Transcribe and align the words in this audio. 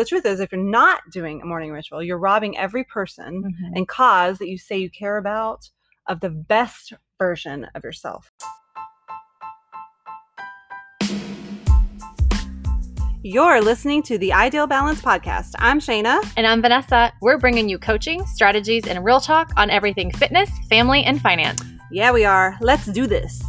the 0.00 0.06
truth 0.06 0.24
is, 0.24 0.40
if 0.40 0.50
you're 0.50 0.60
not 0.60 1.02
doing 1.12 1.42
a 1.42 1.44
morning 1.44 1.72
ritual, 1.72 2.02
you're 2.02 2.16
robbing 2.16 2.56
every 2.56 2.84
person 2.84 3.42
Mhm. 3.42 3.76
and 3.76 3.86
cause 3.86 4.38
that 4.38 4.48
you 4.48 4.56
say 4.56 4.78
you 4.78 4.88
care 4.88 5.18
about 5.18 5.68
of 6.06 6.20
the 6.20 6.30
best 6.30 6.94
version 7.18 7.66
of 7.74 7.84
yourself. 7.84 8.32
You're 13.22 13.60
listening 13.60 14.02
to 14.04 14.16
the 14.16 14.32
Ideal 14.32 14.66
Balance 14.66 15.02
Podcast. 15.02 15.54
I'm 15.58 15.78
Shana. 15.78 16.26
And 16.38 16.46
I'm 16.46 16.62
Vanessa. 16.62 17.12
We're 17.20 17.36
bringing 17.36 17.68
you 17.68 17.78
coaching, 17.78 18.24
strategies, 18.24 18.86
and 18.86 19.04
real 19.04 19.20
talk 19.20 19.52
on 19.58 19.68
everything 19.68 20.10
fitness, 20.12 20.48
family, 20.70 21.04
and 21.04 21.20
finance. 21.20 21.62
Yeah, 21.90 22.12
we 22.12 22.24
are. 22.24 22.56
Let's 22.62 22.86
do 22.86 23.06
this. 23.06 23.42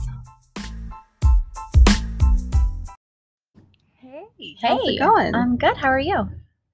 Hey, 3.96 4.58
how's 4.62 4.86
it 4.86 5.00
going? 5.00 5.34
I'm 5.34 5.56
good. 5.56 5.78
How 5.78 5.88
are 5.88 6.00
you? 6.00 6.30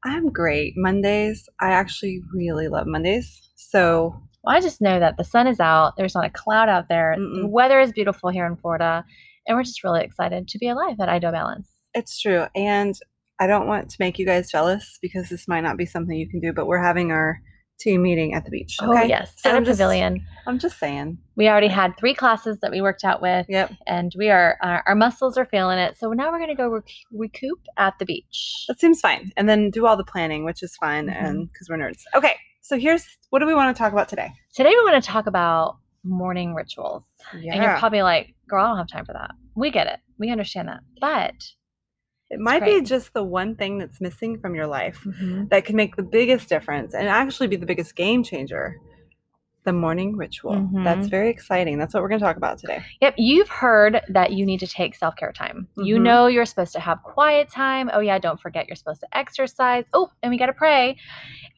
I'm 0.05 0.29
great. 0.32 0.73
Mondays, 0.77 1.48
I 1.59 1.70
actually 1.71 2.21
really 2.34 2.67
love 2.67 2.88
Mondays. 2.88 3.41
So, 3.55 4.13
Well, 4.44 4.55
I 4.55 4.62
just 4.62 4.81
know 4.81 4.99
that 4.99 5.17
the 5.17 5.23
sun 5.23 5.48
is 5.48 5.59
out. 5.59 5.94
There's 5.98 6.16
not 6.16 6.26
a 6.26 6.30
cloud 6.30 6.70
out 6.70 6.88
there. 6.90 7.16
The 7.17 7.21
Mm-mm. 7.21 7.49
weather 7.49 7.80
is 7.80 7.91
beautiful 7.91 8.30
here 8.30 8.45
in 8.45 8.55
Florida. 8.55 9.04
And 9.48 9.57
we're 9.57 9.63
just 9.63 9.84
really 9.84 10.04
excited 10.04 10.48
to 10.48 10.57
be 10.59 10.68
alive 10.70 10.98
at 10.99 11.09
Ideal 11.09 11.31
Balance. 11.31 11.68
It's 11.94 12.20
true. 12.20 12.45
And 12.55 12.95
I 13.40 13.48
don't 13.48 13.68
want 13.68 13.90
to 13.90 13.98
make 13.99 14.20
you 14.20 14.26
guys 14.26 14.52
jealous 14.52 14.98
because 15.02 15.30
this 15.30 15.48
might 15.48 15.62
not 15.62 15.77
be 15.77 15.85
something 15.85 16.16
you 16.16 16.29
can 16.29 16.40
do, 16.40 16.54
but 16.54 16.68
we're 16.68 16.84
having 16.84 17.12
our 17.12 17.40
team 17.80 18.02
meeting 18.02 18.34
at 18.34 18.44
the 18.45 18.52
beach. 18.52 18.77
Oh, 18.81 18.91
Okay. 18.91 19.08
yes. 19.08 19.34
So 19.38 19.52
At 19.52 19.62
a 19.62 19.66
pavilion. 19.66 20.26
I'm 20.48 20.58
just 20.59 20.80
saying. 20.80 21.18
We 21.35 21.48
already 21.48 21.68
had 21.68 21.95
three 21.98 22.13
classes 22.13 22.59
that 22.62 22.72
we 22.72 22.81
worked 22.81 23.04
out 23.04 23.22
with, 23.22 23.45
Yep. 23.49 23.72
and 23.85 24.12
we 24.18 24.30
are, 24.30 24.58
our, 24.63 24.84
our 24.88 24.95
muscles 24.95 25.38
are 25.38 25.45
feeling 25.45 25.77
it. 25.77 25.98
So 25.98 26.12
now 26.13 26.32
we're 26.32 26.40
going 26.40 26.49
to 26.49 26.55
go 26.55 26.70
rec- 26.70 26.88
recoup 27.12 27.59
at 27.77 27.94
the 27.99 28.05
beach. 28.05 28.66
That 28.68 28.80
seems 28.80 28.99
fine. 28.99 29.32
And 29.38 29.48
then 29.48 29.70
do 29.70 29.85
all 29.85 29.95
the 29.98 30.04
planning, 30.04 30.44
which 30.44 30.63
is 30.63 30.76
fine. 30.77 31.08
Mhm. 31.08 31.23
And 31.23 31.52
because 31.52 31.70
we're 31.70 31.77
nerds. 31.77 32.02
Okay. 32.16 32.34
So 32.62 32.77
here's 32.80 33.05
what 33.30 33.40
do 33.40 33.45
we 33.45 33.54
want 33.54 33.76
to 33.76 33.79
talk 33.82 33.94
about 33.94 34.10
today? 34.10 34.29
Today, 34.54 34.70
we 34.71 34.84
want 34.91 35.01
to 35.01 35.07
talk 35.10 35.27
about 35.27 35.77
morning 36.04 36.54
rituals. 36.54 37.04
Yeah. 37.38 37.54
And 37.54 37.63
you're 37.63 37.77
probably 37.77 38.01
like, 38.01 38.34
girl, 38.48 38.66
I 38.66 38.70
don't 38.70 38.77
have 38.77 38.88
time 38.88 39.05
for 39.05 39.13
that. 39.13 39.32
We 39.55 39.71
get 39.71 39.88
it. 39.88 39.99
We 40.18 40.29
understand 40.32 40.68
that. 40.68 40.79
But 40.99 41.34
it 42.29 42.39
might 42.39 42.63
be 42.65 42.81
just 42.81 43.13
the 43.13 43.23
one 43.23 43.55
thing 43.55 43.77
that's 43.77 44.01
missing 44.01 44.37
from 44.39 44.53
your 44.55 44.67
life 44.67 44.99
Mm-hmm. 45.05 45.45
that 45.47 45.65
can 45.65 45.75
make 45.75 45.95
the 45.95 46.03
biggest 46.03 46.49
difference 46.49 46.93
and 46.93 47.07
actually 47.07 47.47
be 47.47 47.55
the 47.55 47.65
biggest 47.65 47.95
game 47.95 48.23
changer. 48.23 48.75
The 49.63 49.73
morning 49.73 50.15
ritual. 50.15 50.70
That's 50.73 51.07
Mhm. 51.07 51.11
very 51.11 51.29
exciting. 51.29 51.77
That's 51.77 51.93
what 51.93 52.01
we're 52.01 52.07
going 52.07 52.21
to 52.21 52.25
talk 52.25 52.37
about 52.37 52.57
today. 52.57 52.81
Yep, 53.01 53.15
you've 53.17 53.49
heard 53.49 54.01
that 54.07 54.31
you 54.31 54.45
need 54.45 54.59
to 54.61 54.67
take 54.67 54.95
self 54.95 55.17
care 55.17 55.33
time. 55.33 55.67
You 55.75 55.98
Mhm. 55.98 56.01
know 56.03 56.27
you're 56.27 56.45
supposed 56.45 56.71
to 56.73 56.79
have 56.79 57.03
quiet 57.03 57.49
time. 57.49 57.89
Oh, 57.91 57.99
yeah, 57.99 58.17
don't 58.17 58.39
forget 58.39 58.67
you're 58.67 58.77
supposed 58.77 59.01
to 59.01 59.17
exercise. 59.17 59.83
Oh, 59.93 60.09
and 60.23 60.29
we 60.31 60.37
got 60.37 60.45
to 60.45 60.53
pray. 60.53 60.95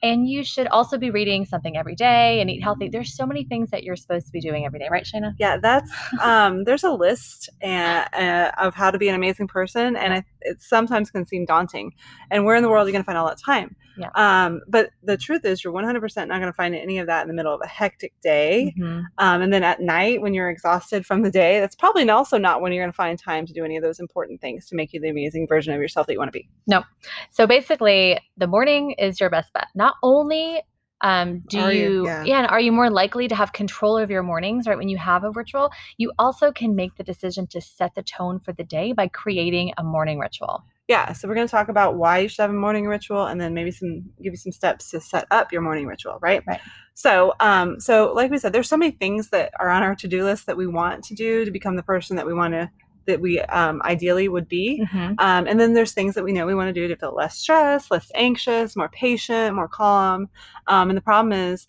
And 0.02 0.30
you 0.30 0.44
should 0.44 0.68
also 0.68 0.98
be 0.98 1.10
reading 1.10 1.46
something 1.46 1.76
every 1.76 1.96
day 1.96 2.40
and 2.40 2.50
eat 2.50 2.64
healthy. 2.64 2.88
There's 2.88 3.16
so 3.16 3.26
many 3.26 3.44
things 3.44 3.70
that 3.72 3.84
you're 3.84 3.98
supposed 3.98 4.28
to 4.28 4.32
be 4.32 4.40
doing 4.40 4.66
every 4.66 4.80
day, 4.80 4.88
right, 4.90 5.04
Shana? 5.04 5.34
Yeah, 5.38 5.58
that's 5.58 5.92
um 6.22 6.64
there's 6.64 6.84
a 6.84 6.92
list 6.92 7.50
uh, 7.64 8.06
uh, 8.14 8.52
of 8.58 8.76
how 8.76 8.92
to 8.92 8.98
be 8.98 9.10
an 9.10 9.16
amazing 9.16 9.48
person 9.48 9.96
and 9.96 10.14
I, 10.14 10.24
it 10.42 10.62
sometimes 10.62 11.12
can 11.12 11.26
seem 11.26 11.46
daunting. 11.46 11.94
And 12.32 12.46
where 12.46 12.56
in 12.56 12.64
the 12.64 12.70
world 12.70 12.86
are 12.86 12.90
you 12.90 12.94
going 12.94 13.04
to 13.04 13.06
find 13.06 13.18
all 13.18 13.28
that 13.28 13.40
time? 13.44 13.76
Yeah. 14.00 14.10
Um 14.16 14.62
but 14.68 14.90
the 15.04 15.18
truth 15.18 15.46
is 15.46 15.64
you're 15.64 15.74
100% 15.74 16.28
not 16.28 16.40
going 16.40 16.42
to 16.52 16.54
find 16.54 16.74
any 16.76 16.98
of 17.00 17.08
that 17.08 17.22
in 17.24 17.28
the 17.28 17.34
middle 17.34 17.54
of 17.54 17.62
a 17.64 17.68
hectic 17.68 18.14
day. 18.22 18.74
Mhm. 18.80 19.04
Um 19.18 19.42
and 19.42 19.52
then 19.54 19.64
at 19.64 19.82
night 19.82 20.22
when 20.22 20.34
you're 20.34 20.50
exhausted 20.50 21.06
from 21.06 21.22
the 21.22 21.32
day, 21.32 21.60
that's 21.60 21.76
probably 21.76 22.10
also 22.10 22.38
not 22.38 22.62
when 22.62 22.72
you're 22.72 22.84
going 22.84 22.92
to 22.92 22.96
find 22.96 23.20
time 23.20 23.46
to 23.46 23.54
do 23.54 23.66
any 23.66 23.78
of 23.78 23.84
those 23.84 24.00
important 24.00 24.42
things 24.42 24.68
to 24.68 24.76
make 24.76 24.94
you 24.94 25.00
the 25.00 25.10
amazing 25.10 25.48
version 25.48 25.74
of 25.74 25.82
yourself 25.82 26.08
that 26.08 26.14
you 26.14 26.20
want 26.20 26.30
to 26.32 26.38
be. 26.40 26.48
No. 26.68 26.84
So 27.32 27.46
basically, 27.46 28.20
the 28.38 28.48
morning 28.48 28.92
is 28.92 29.20
your 29.20 29.30
best 29.30 29.52
bet. 29.54 29.68
Not 29.76 29.96
only 30.04 30.62
um, 31.02 31.44
do 31.48 31.60
Are 31.62 31.72
you? 31.72 31.90
you, 31.90 32.06
Yeah. 32.08 32.24
yeah. 32.26 32.38
and 32.40 32.48
are 32.48 32.60
you 32.60 32.74
more 32.74 32.90
likely 32.90 33.30
to 33.30 33.36
have 33.36 33.54
control 33.54 33.98
of 33.98 34.10
your 34.12 34.22
mornings, 34.22 34.68
right? 34.68 34.78
When 34.78 34.90
you 34.90 34.98
have 34.98 35.24
a 35.24 35.32
ritual, 35.32 35.72
you 35.98 36.12
also 36.20 36.52
can 36.52 36.76
make 36.76 36.96
the 36.98 37.04
decision 37.04 37.48
to 37.48 37.62
set 37.62 37.96
the 37.96 38.04
tone 38.04 38.40
for 38.40 38.52
the 38.52 38.66
day 38.66 38.92
by 38.92 39.08
creating 39.08 39.72
a 39.78 39.84
morning 39.84 40.20
ritual. 40.20 40.66
Yeah, 40.90 41.14
so 41.14 41.28
we're 41.28 41.36
going 41.36 41.46
to 41.46 41.52
talk 41.52 41.70
about 41.70 41.98
why 41.98 42.18
you 42.18 42.28
should 42.28 42.42
have 42.42 42.50
a 42.50 42.54
morning 42.54 42.88
ritual, 42.88 43.28
and 43.28 43.40
then 43.40 43.54
maybe 43.54 43.70
some 43.70 44.10
give 44.24 44.34
you 44.34 44.38
some 44.38 44.52
steps 44.52 44.90
to 44.90 45.00
set 45.00 45.28
up 45.30 45.52
your 45.52 45.62
morning 45.62 45.86
ritual, 45.86 46.18
right? 46.20 46.42
Right. 46.48 46.60
So, 46.96 47.36
um, 47.40 47.80
so 47.80 48.12
like 48.14 48.32
we 48.32 48.40
said, 48.40 48.54
there's 48.54 48.68
so 48.68 48.76
many 48.76 48.92
things 48.92 49.30
that 49.30 49.52
are 49.60 49.70
on 49.70 49.84
our 49.84 49.94
to 49.94 50.08
do 50.08 50.24
list 50.24 50.48
that 50.48 50.58
we 50.58 50.66
want 50.66 51.04
to 51.06 51.14
do 51.14 51.46
to 51.46 51.52
become 51.52 51.76
the 51.76 51.84
person 51.84 52.16
that 52.16 52.26
we 52.26 52.34
want 52.34 52.56
to, 52.56 52.72
that 53.06 53.22
we 53.22 53.40
um, 53.40 53.84
ideally 53.86 54.28
would 54.30 54.48
be. 54.50 54.84
Mhm. 54.92 55.14
Um, 55.20 55.46
and 55.48 55.60
then 55.60 55.76
there's 55.76 55.94
things 55.94 56.16
that 56.16 56.24
we 56.24 56.34
know 56.34 56.48
we 56.48 56.56
want 56.56 56.70
to 56.70 56.82
do 56.82 56.88
to 56.88 56.96
feel 56.96 57.14
less 57.14 57.38
stressed, 57.38 57.92
less 57.92 58.12
anxious, 58.16 58.76
more 58.76 58.90
patient, 58.90 59.56
more 59.56 59.68
calm. 59.68 60.28
Um, 60.66 60.90
and 60.90 60.98
the 60.98 61.02
problem 61.02 61.34
is 61.34 61.68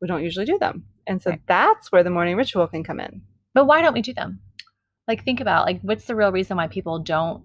we 0.00 0.08
don't 0.08 0.24
usually 0.24 0.46
do 0.46 0.58
them, 0.58 0.84
and 1.06 1.20
so 1.20 1.30
Right. 1.30 1.42
that's 1.46 1.92
where 1.92 2.02
the 2.02 2.08
morning 2.10 2.34
ritual 2.36 2.66
can 2.66 2.82
come 2.82 2.98
in. 2.98 3.20
But 3.52 3.66
why 3.66 3.82
don't 3.82 3.92
we 3.92 4.00
do 4.00 4.14
them? 4.14 4.40
Like, 5.06 5.22
think 5.22 5.40
about 5.42 5.66
like 5.66 5.82
what's 5.82 6.06
the 6.06 6.16
real 6.16 6.32
reason 6.32 6.56
why 6.56 6.66
people 6.68 6.98
don't 6.98 7.44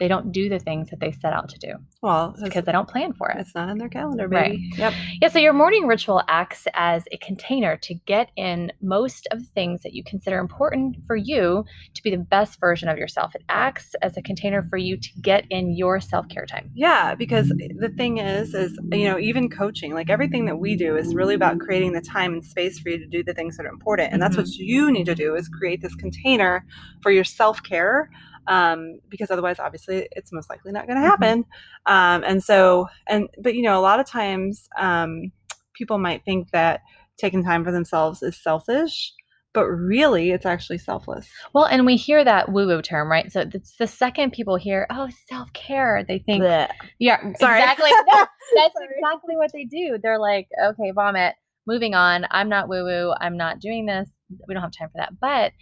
they 0.00 0.08
don't 0.08 0.32
do 0.32 0.48
the 0.48 0.58
things 0.58 0.90
that 0.90 0.98
they 0.98 1.12
set 1.12 1.32
out 1.32 1.48
to 1.50 1.58
do? 1.58 1.74
Well, 2.02 2.34
because 2.42 2.64
they 2.64 2.72
don't 2.72 2.88
plan 2.88 3.12
for 3.12 3.30
it. 3.30 3.36
it's 3.38 3.54
not 3.54 3.68
in 3.68 3.78
their 3.78 3.88
calendar, 3.88 4.26
baby. 4.26 4.70
Right. 4.72 4.78
Yep. 4.78 4.92
Yeah, 5.20 5.28
so 5.28 5.38
your 5.38 5.52
morning 5.52 5.86
ritual 5.86 6.22
acts 6.26 6.66
as 6.74 7.04
a 7.12 7.18
container 7.18 7.76
to 7.76 7.94
get 7.94 8.30
in 8.36 8.72
most 8.80 9.28
of 9.30 9.40
the 9.40 9.48
things 9.54 9.82
that 9.82 9.92
you 9.92 10.02
consider 10.02 10.38
important 10.38 10.96
for 11.06 11.14
you 11.14 11.64
to 11.94 12.02
be 12.02 12.10
the 12.10 12.16
best 12.16 12.58
version 12.58 12.88
of 12.88 12.96
yourself. 12.96 13.34
It 13.34 13.42
acts 13.48 13.94
as 14.02 14.16
a 14.16 14.22
container 14.22 14.62
for 14.62 14.78
you 14.78 14.96
to 14.96 15.08
get 15.20 15.44
in 15.50 15.76
your 15.76 16.00
self 16.00 16.28
care 16.28 16.46
time. 16.46 16.70
Yeah, 16.74 17.14
because 17.14 17.48
the 17.48 17.92
thing 17.96 18.18
is, 18.18 18.54
is 18.54 18.78
you 18.90 19.04
know, 19.04 19.18
even 19.18 19.50
coaching, 19.50 19.92
like 19.92 20.08
everything 20.08 20.46
that 20.46 20.56
we 20.56 20.76
do, 20.76 20.96
is 20.96 21.14
really 21.14 21.34
about 21.34 21.58
creating 21.58 21.92
the 21.92 22.00
time 22.00 22.32
and 22.32 22.44
space 22.44 22.78
for 22.78 22.88
you 22.88 22.98
to 22.98 23.06
do 23.06 23.22
the 23.22 23.34
things 23.34 23.58
that 23.58 23.66
are 23.66 23.70
important, 23.70 24.12
and 24.12 24.22
that's 24.22 24.36
mm-hmm. 24.36 24.42
what 24.42 24.54
you 24.54 24.90
need 24.90 25.04
to 25.04 25.14
do 25.14 25.34
is 25.34 25.48
create 25.48 25.82
this 25.82 25.94
container 25.94 26.64
for 27.02 27.10
your 27.10 27.24
self 27.24 27.62
care. 27.62 28.10
Um, 28.50 28.98
because 29.08 29.30
otherwise, 29.30 29.58
obviously, 29.60 30.08
it's 30.12 30.32
most 30.32 30.50
likely 30.50 30.72
not 30.72 30.86
going 30.86 31.00
to 31.00 31.06
Mhm. 31.06 31.10
happen. 31.10 31.44
Um, 31.86 32.24
and 32.26 32.42
so, 32.42 32.88
and 33.08 33.28
but 33.40 33.54
you 33.54 33.62
know, 33.62 33.78
a 33.78 33.80
lot 33.80 34.00
of 34.00 34.06
times, 34.06 34.68
um, 34.76 35.32
people 35.74 35.98
might 35.98 36.24
think 36.24 36.50
that 36.50 36.80
taking 37.16 37.44
time 37.44 37.64
for 37.64 37.70
themselves 37.72 38.22
is 38.22 38.42
selfish, 38.42 39.12
but 39.52 39.66
really, 39.66 40.30
it's 40.32 40.46
actually 40.46 40.78
selfless. 40.78 41.28
Well, 41.54 41.64
and 41.66 41.86
we 41.86 41.96
hear 41.96 42.24
that 42.24 42.50
woo 42.52 42.66
woo 42.66 42.82
term, 42.82 43.08
right? 43.10 43.30
So 43.30 43.42
it's 43.54 43.76
the 43.76 43.86
second 43.86 44.32
people 44.32 44.56
hear, 44.56 44.86
oh, 44.90 45.08
self 45.28 45.52
care, 45.52 46.04
they 46.06 46.18
think, 46.18 46.42
Blech. 46.42 46.70
yeah, 46.98 47.20
Sorry. 47.38 47.60
exactly. 47.60 47.90
No, 47.90 48.26
that's 48.56 48.74
Sorry. 48.74 48.88
exactly 48.96 49.36
what 49.36 49.52
they 49.52 49.64
do. 49.64 49.98
They're 50.02 50.18
like, 50.18 50.48
okay, 50.70 50.90
vomit, 50.92 51.34
moving 51.66 51.94
on. 51.94 52.26
I'm 52.30 52.48
not 52.48 52.68
woo 52.68 52.84
woo. 52.84 53.14
I'm 53.20 53.36
not 53.36 53.60
doing 53.60 53.86
this. 53.86 54.08
We 54.48 54.54
don't 54.54 54.62
have 54.62 54.72
time 54.72 54.88
for 54.88 54.98
that. 54.98 55.12
But 55.20 55.52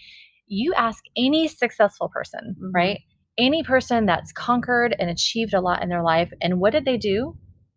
you 0.48 0.74
ask 0.74 1.04
any 1.16 1.48
successful 1.48 2.08
person, 2.08 2.56
Mhm. 2.60 2.70
right? 2.74 3.00
Any 3.38 3.62
person 3.62 4.06
that's 4.06 4.32
conquered 4.32 4.96
and 4.98 5.10
achieved 5.10 5.54
a 5.54 5.60
lot 5.60 5.82
in 5.82 5.88
their 5.88 6.02
life. 6.02 6.32
And 6.40 6.58
what 6.60 6.72
did 6.72 6.84
they 6.84 6.96
do? 6.96 7.36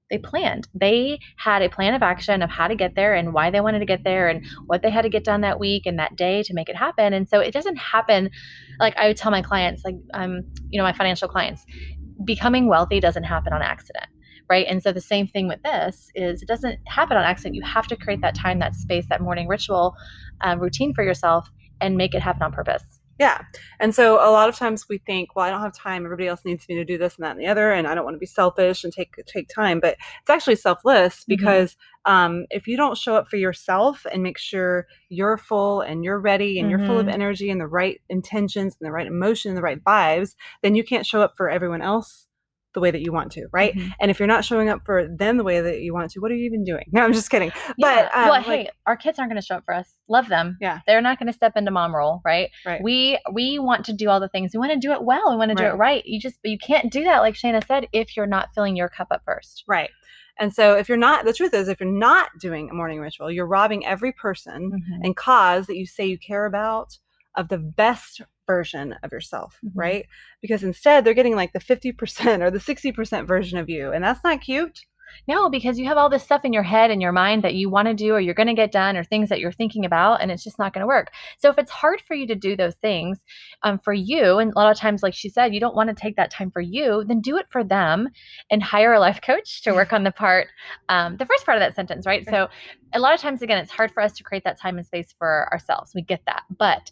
They 0.09 0.17
planned. 0.17 0.67
They 0.73 1.19
had 1.37 1.61
a 1.61 1.69
plan 1.69 1.93
of 1.93 2.03
action 2.03 2.41
of 2.41 2.49
how 2.49 2.67
to 2.67 2.75
get 2.75 2.95
there 2.95 3.13
and 3.13 3.33
why 3.33 3.49
they 3.49 3.61
wanted 3.61 3.79
to 3.79 3.85
get 3.85 4.03
there 4.03 4.27
and 4.27 4.45
what 4.65 4.81
they 4.81 4.89
had 4.89 5.03
to 5.03 5.09
get 5.09 5.23
done 5.23 5.41
that 5.41 5.59
week 5.59 5.85
and 5.85 5.97
that 5.99 6.17
day 6.17 6.43
to 6.43 6.53
make 6.53 6.67
it 6.67 6.75
happen. 6.75 7.13
And 7.13 7.29
so 7.29 7.39
it 7.39 7.53
doesn't 7.53 7.77
happen 7.77 8.29
like 8.79 8.97
I 8.97 9.07
would 9.07 9.17
tell 9.17 9.31
my 9.31 9.41
clients, 9.41 9.85
like 9.85 9.95
um, 10.13 10.41
you 10.69 10.77
know, 10.77 10.83
my 10.83 10.91
financial 10.93 11.29
clients, 11.29 11.65
becoming 12.25 12.67
wealthy 12.67 12.99
doesn't 12.99 13.23
happen 13.23 13.53
on 13.53 13.61
accident 13.61 14.05
right 14.49 14.65
and 14.69 14.83
so 14.83 14.91
the 14.91 15.01
same 15.01 15.27
thing 15.27 15.47
with 15.47 15.61
this 15.63 16.09
is 16.13 16.41
it 16.41 16.47
doesn't 16.47 16.77
happen 16.87 17.17
on 17.17 17.23
accident 17.23 17.55
you 17.55 17.63
have 17.63 17.87
to 17.87 17.95
create 17.95 18.21
that 18.21 18.35
time 18.35 18.59
that 18.59 18.75
space 18.75 19.05
that 19.09 19.21
morning 19.21 19.47
ritual 19.47 19.95
uh, 20.41 20.55
routine 20.59 20.93
for 20.93 21.03
yourself 21.03 21.49
and 21.81 21.97
make 21.97 22.13
it 22.13 22.21
happen 22.21 22.43
on 22.43 22.51
purpose 22.51 22.83
Yeah. 23.19 23.41
And 23.79 23.93
so 23.93 24.15
a 24.15 24.31
lot 24.31 24.49
of 24.49 24.55
times 24.57 24.85
we 24.89 24.97
think, 24.97 25.35
well, 25.35 25.45
I 25.45 25.51
don't 25.51 25.61
have 25.61 25.75
time. 25.75 26.05
Everybody 26.05 26.27
else 26.27 26.43
needs 26.43 26.67
me 26.67 26.73
to 26.75 26.83
do 26.85 26.97
this 26.97 27.15
and 27.17 27.23
that 27.23 27.31
and 27.35 27.39
the 27.39 27.45
other, 27.45 27.71
and 27.71 27.85
I 27.87 27.93
don't 27.93 28.03
want 28.03 28.15
to 28.15 28.19
be 28.19 28.25
selfish 28.25 28.83
and 28.83 28.91
take 28.91 29.11
take 29.27 29.47
time. 29.47 29.79
But 29.79 29.95
it's 30.21 30.29
actually 30.29 30.55
selfless 30.55 31.23
because 31.27 31.77
um, 32.05 32.45
if 32.49 32.65
you 32.67 32.75
don't 32.77 32.97
show 32.97 33.15
up 33.15 33.27
for 33.27 33.37
yourself 33.37 34.07
and 34.11 34.23
make 34.23 34.39
sure 34.39 34.87
you're 35.09 35.37
full 35.37 35.81
and 35.81 36.03
you're 36.03 36.19
ready 36.19 36.59
and 36.59 36.69
you're 36.71 36.79
full 36.87 36.97
of 36.97 37.05
Mhm. 37.05 37.13
energy 37.13 37.51
and 37.51 37.61
the 37.61 37.67
right 37.67 38.01
intentions 38.09 38.75
and 38.79 38.87
the 38.87 38.91
right 38.91 39.05
emotion 39.05 39.49
and 39.51 39.57
the 39.57 39.61
right 39.69 39.83
vibes, 39.83 40.33
then 40.63 40.73
you 40.73 40.83
can't 40.83 41.05
show 41.05 41.21
up 41.21 41.33
for 41.37 41.47
everyone 41.47 41.83
else 41.83 42.25
the 42.73 42.79
way 42.79 42.89
that 42.91 43.01
you 43.01 43.11
want 43.11 43.31
to, 43.33 43.47
right? 43.51 43.75
Mhm. 43.75 43.91
And 43.99 44.09
if 44.11 44.19
you're 44.19 44.27
not 44.27 44.45
showing 44.45 44.69
up 44.69 44.81
for 44.85 45.07
them 45.07 45.37
the 45.37 45.43
way 45.43 45.59
that 45.59 45.81
you 45.81 45.93
want 45.93 46.09
to, 46.11 46.19
what 46.21 46.31
are 46.31 46.35
you 46.35 46.45
even 46.45 46.63
doing? 46.63 46.85
No, 46.93 47.03
I'm 47.03 47.13
just 47.13 47.29
kidding. 47.29 47.51
Yeah. 47.77 48.07
But 48.11 48.15
um, 48.15 48.23
well, 48.23 48.29
like- 48.31 48.45
hey, 48.45 48.69
our 48.85 48.95
kids 48.95 49.19
aren't 49.19 49.31
going 49.31 49.41
to 49.41 49.45
show 49.45 49.55
up 49.55 49.65
for 49.65 49.73
us. 49.73 49.93
Love 50.07 50.27
them. 50.29 50.57
Yeah. 50.61 50.79
they're 50.87 51.01
not 51.01 51.19
going 51.19 51.27
to 51.27 51.33
step 51.33 51.53
into 51.57 51.71
mom 51.71 51.95
role, 51.95 52.21
right? 52.23 52.49
Right. 52.65 52.81
We 52.81 53.19
we 53.33 53.59
want 53.59 53.85
to 53.85 53.93
do 53.93 54.09
all 54.09 54.19
the 54.19 54.29
things. 54.29 54.51
We 54.53 54.59
want 54.59 54.71
to 54.71 54.79
do 54.79 54.93
it 54.93 55.03
well. 55.03 55.31
We 55.31 55.37
want 55.37 55.49
to 55.49 55.55
do 55.55 55.63
Right. 55.63 55.73
it 55.73 55.77
right. 55.77 56.03
You 56.05 56.19
just 56.19 56.37
you 56.43 56.57
can't 56.57 56.91
do 56.91 57.03
that, 57.03 57.19
like 57.19 57.33
Shana 57.35 57.65
said, 57.65 57.87
if 57.93 58.15
you're 58.15 58.27
not 58.27 58.49
filling 58.55 58.75
your 58.75 58.89
cup 58.89 59.07
up 59.11 59.21
first. 59.25 59.63
Right. 59.67 59.89
And 60.39 60.53
so 60.53 60.75
if 60.75 60.87
you're 60.89 60.97
not, 60.97 61.25
the 61.25 61.33
truth 61.33 61.53
is, 61.53 61.67
if 61.67 61.79
you're 61.79 61.91
not 61.91 62.29
doing 62.39 62.69
a 62.69 62.73
morning 62.73 62.99
ritual, 62.99 63.29
you're 63.31 63.45
robbing 63.45 63.85
every 63.85 64.11
person 64.13 64.71
Mhm. 64.71 65.05
and 65.05 65.15
cause 65.15 65.67
that 65.67 65.75
you 65.77 65.85
say 65.85 66.05
you 66.05 66.17
care 66.17 66.45
about 66.45 66.97
of 67.35 67.49
the 67.49 67.57
best 67.57 68.21
version 68.47 68.95
of 69.03 69.11
yourself, 69.11 69.59
Mhm. 69.63 69.71
right? 69.75 70.05
Because 70.41 70.63
instead 70.63 71.05
they're 71.05 71.13
getting 71.13 71.35
like 71.35 71.53
the 71.53 71.59
50% 71.59 72.41
or 72.43 72.51
the 72.51 72.59
60% 72.59 73.27
version 73.27 73.57
of 73.57 73.69
you. 73.69 73.91
And 73.91 74.03
that's 74.03 74.23
not 74.23 74.41
cute. 74.41 74.81
No, 75.27 75.49
because 75.49 75.77
you 75.77 75.85
have 75.87 75.97
all 75.97 76.09
this 76.09 76.23
stuff 76.23 76.45
in 76.45 76.53
your 76.53 76.63
head 76.63 76.89
and 76.89 77.01
your 77.01 77.11
mind 77.11 77.43
that 77.43 77.53
you 77.53 77.69
want 77.69 77.87
to 77.89 77.93
do 77.93 78.13
or 78.13 78.21
you're 78.21 78.33
going 78.33 78.47
to 78.47 78.53
get 78.53 78.71
done 78.71 78.95
or 78.95 79.03
things 79.03 79.27
that 79.27 79.41
you're 79.41 79.51
thinking 79.51 79.83
about, 79.83 80.21
and 80.21 80.31
it's 80.31 80.41
just 80.43 80.57
not 80.57 80.73
going 80.73 80.79
to 80.81 80.87
work. 80.87 81.11
So 81.37 81.49
if 81.49 81.57
it's 81.57 81.69
hard 81.69 81.99
for 81.99 82.15
you 82.15 82.25
to 82.27 82.33
do 82.35 82.55
those 82.55 82.75
things 82.75 83.23
um, 83.63 83.77
for 83.77 83.91
you, 83.91 84.37
and 84.37 84.53
a 84.53 84.57
lot 84.57 84.71
of 84.71 84.77
times, 84.77 85.03
like 85.03 85.13
she 85.13 85.27
said, 85.27 85.53
you 85.53 85.59
don't 85.59 85.75
want 85.75 85.89
to 85.89 85.95
take 85.95 86.15
that 86.15 86.31
time 86.31 86.49
for 86.49 86.61
you, 86.61 87.03
then 87.05 87.19
do 87.19 87.35
it 87.35 87.47
for 87.49 87.61
them 87.61 88.07
and 88.49 88.63
hire 88.63 88.93
a 88.93 89.01
life 89.01 89.19
coach 89.21 89.61
to 89.63 89.73
work 89.73 89.91
on 89.91 90.05
the 90.05 90.11
part, 90.11 90.47
um, 90.87 91.17
the 91.17 91.25
first 91.25 91.45
part 91.45 91.57
of 91.57 91.61
that 91.61 91.75
sentence, 91.75 92.05
right? 92.05 92.25
So 92.29 92.47
a 92.93 92.99
lot 92.99 93.13
of 93.13 93.19
times, 93.19 93.41
again, 93.41 93.57
it's 93.57 93.71
hard 93.71 93.91
for 93.91 94.01
us 94.01 94.13
to 94.13 94.23
create 94.23 94.45
that 94.45 94.61
time 94.61 94.77
and 94.77 94.85
space 94.87 95.13
for 95.17 95.49
ourselves. 95.51 95.91
We 95.93 96.03
get 96.03 96.21
that, 96.25 96.43
but 96.57 96.89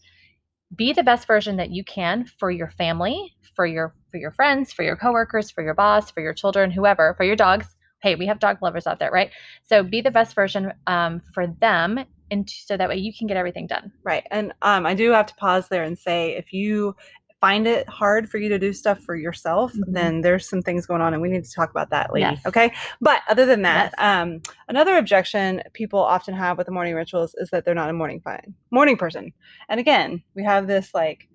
be 0.76 0.94
the 0.94 1.04
best 1.04 1.28
version 1.28 1.58
that 1.58 1.72
you 1.72 1.84
can 1.84 2.26
for 2.38 2.52
your 2.52 2.70
family, 2.70 3.34
for 3.56 3.66
your 3.66 3.94
for 4.12 4.18
your 4.18 4.32
friends, 4.32 4.72
for 4.72 4.84
your 4.84 4.96
coworkers, 4.96 5.52
for 5.52 5.64
your 5.64 5.74
boss, 5.74 6.10
for 6.12 6.22
your 6.22 6.34
children, 6.34 6.72
whoever, 6.72 7.14
for 7.16 7.24
your 7.24 7.36
dogs 7.36 7.76
hey, 8.02 8.16
we 8.16 8.26
have 8.28 8.40
dog 8.40 8.62
lovers 8.62 8.88
out 8.88 9.00
there, 9.00 9.12
right? 9.12 9.32
So 9.64 9.84
be 9.84 10.02
the 10.02 10.12
best 10.12 10.36
version 10.36 10.74
um, 10.88 11.22
for 11.34 11.48
them, 11.48 12.00
and 12.32 12.50
so 12.50 12.78
that 12.78 12.90
way 12.90 12.98
you 12.98 13.14
can 13.14 13.28
get 13.28 13.38
everything 13.38 13.68
done. 13.68 13.92
Right. 14.04 14.26
And 14.32 14.54
um, 14.62 14.86
I 14.86 14.94
do 14.94 15.12
have 15.12 15.26
to 15.28 15.36
pause 15.36 15.68
there 15.68 15.84
and 15.84 15.98
say 15.98 16.36
if 16.36 16.54
you 16.54 16.96
find 17.42 17.66
it 17.68 17.88
hard 17.88 18.30
for 18.30 18.38
you 18.38 18.50
to 18.50 18.60
do 18.60 18.74
stuff 18.74 19.00
for 19.00 19.16
yourself, 19.16 19.72
Mhm. 19.74 19.84
then 19.94 20.22
there's 20.22 20.48
some 20.50 20.62
things 20.62 20.86
going 20.86 21.02
on, 21.02 21.14
and 21.14 21.22
we 21.22 21.30
need 21.30 21.46
to 21.46 21.52
talk 21.54 21.70
about 21.70 21.90
that, 21.90 22.12
lady. 22.14 22.24
Yes. 22.26 22.46
Okay. 22.46 22.74
But 23.00 23.22
other 23.30 23.46
than 23.46 23.62
that, 23.62 23.94
Yes. 23.98 24.06
um, 24.24 24.42
another 24.68 24.98
objection 24.98 25.62
people 25.74 26.00
often 26.00 26.34
have 26.34 26.58
with 26.58 26.66
the 26.66 26.74
morning 26.74 26.96
rituals 26.96 27.34
is 27.36 27.50
that 27.52 27.64
they're 27.64 27.74
not 27.76 27.90
a 27.90 27.94
morning 27.94 28.20
fine 28.22 28.54
morning 28.72 28.98
person. 28.98 29.32
And 29.70 29.80
again, 29.80 30.22
we 30.36 30.44
have 30.44 30.68
this 30.68 30.94
like, 30.94 31.28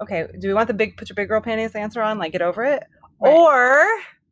okay, 0.00 0.26
do 0.38 0.48
we 0.48 0.54
want 0.54 0.68
the 0.68 0.74
big 0.74 0.96
put 0.96 1.08
your 1.08 1.14
big 1.14 1.28
girl 1.28 1.40
panties 1.40 1.74
answer 1.74 2.00
on, 2.02 2.18
like 2.18 2.32
get 2.32 2.42
over 2.42 2.64
it, 2.64 2.82
Right. 3.20 3.32
or 3.34 3.86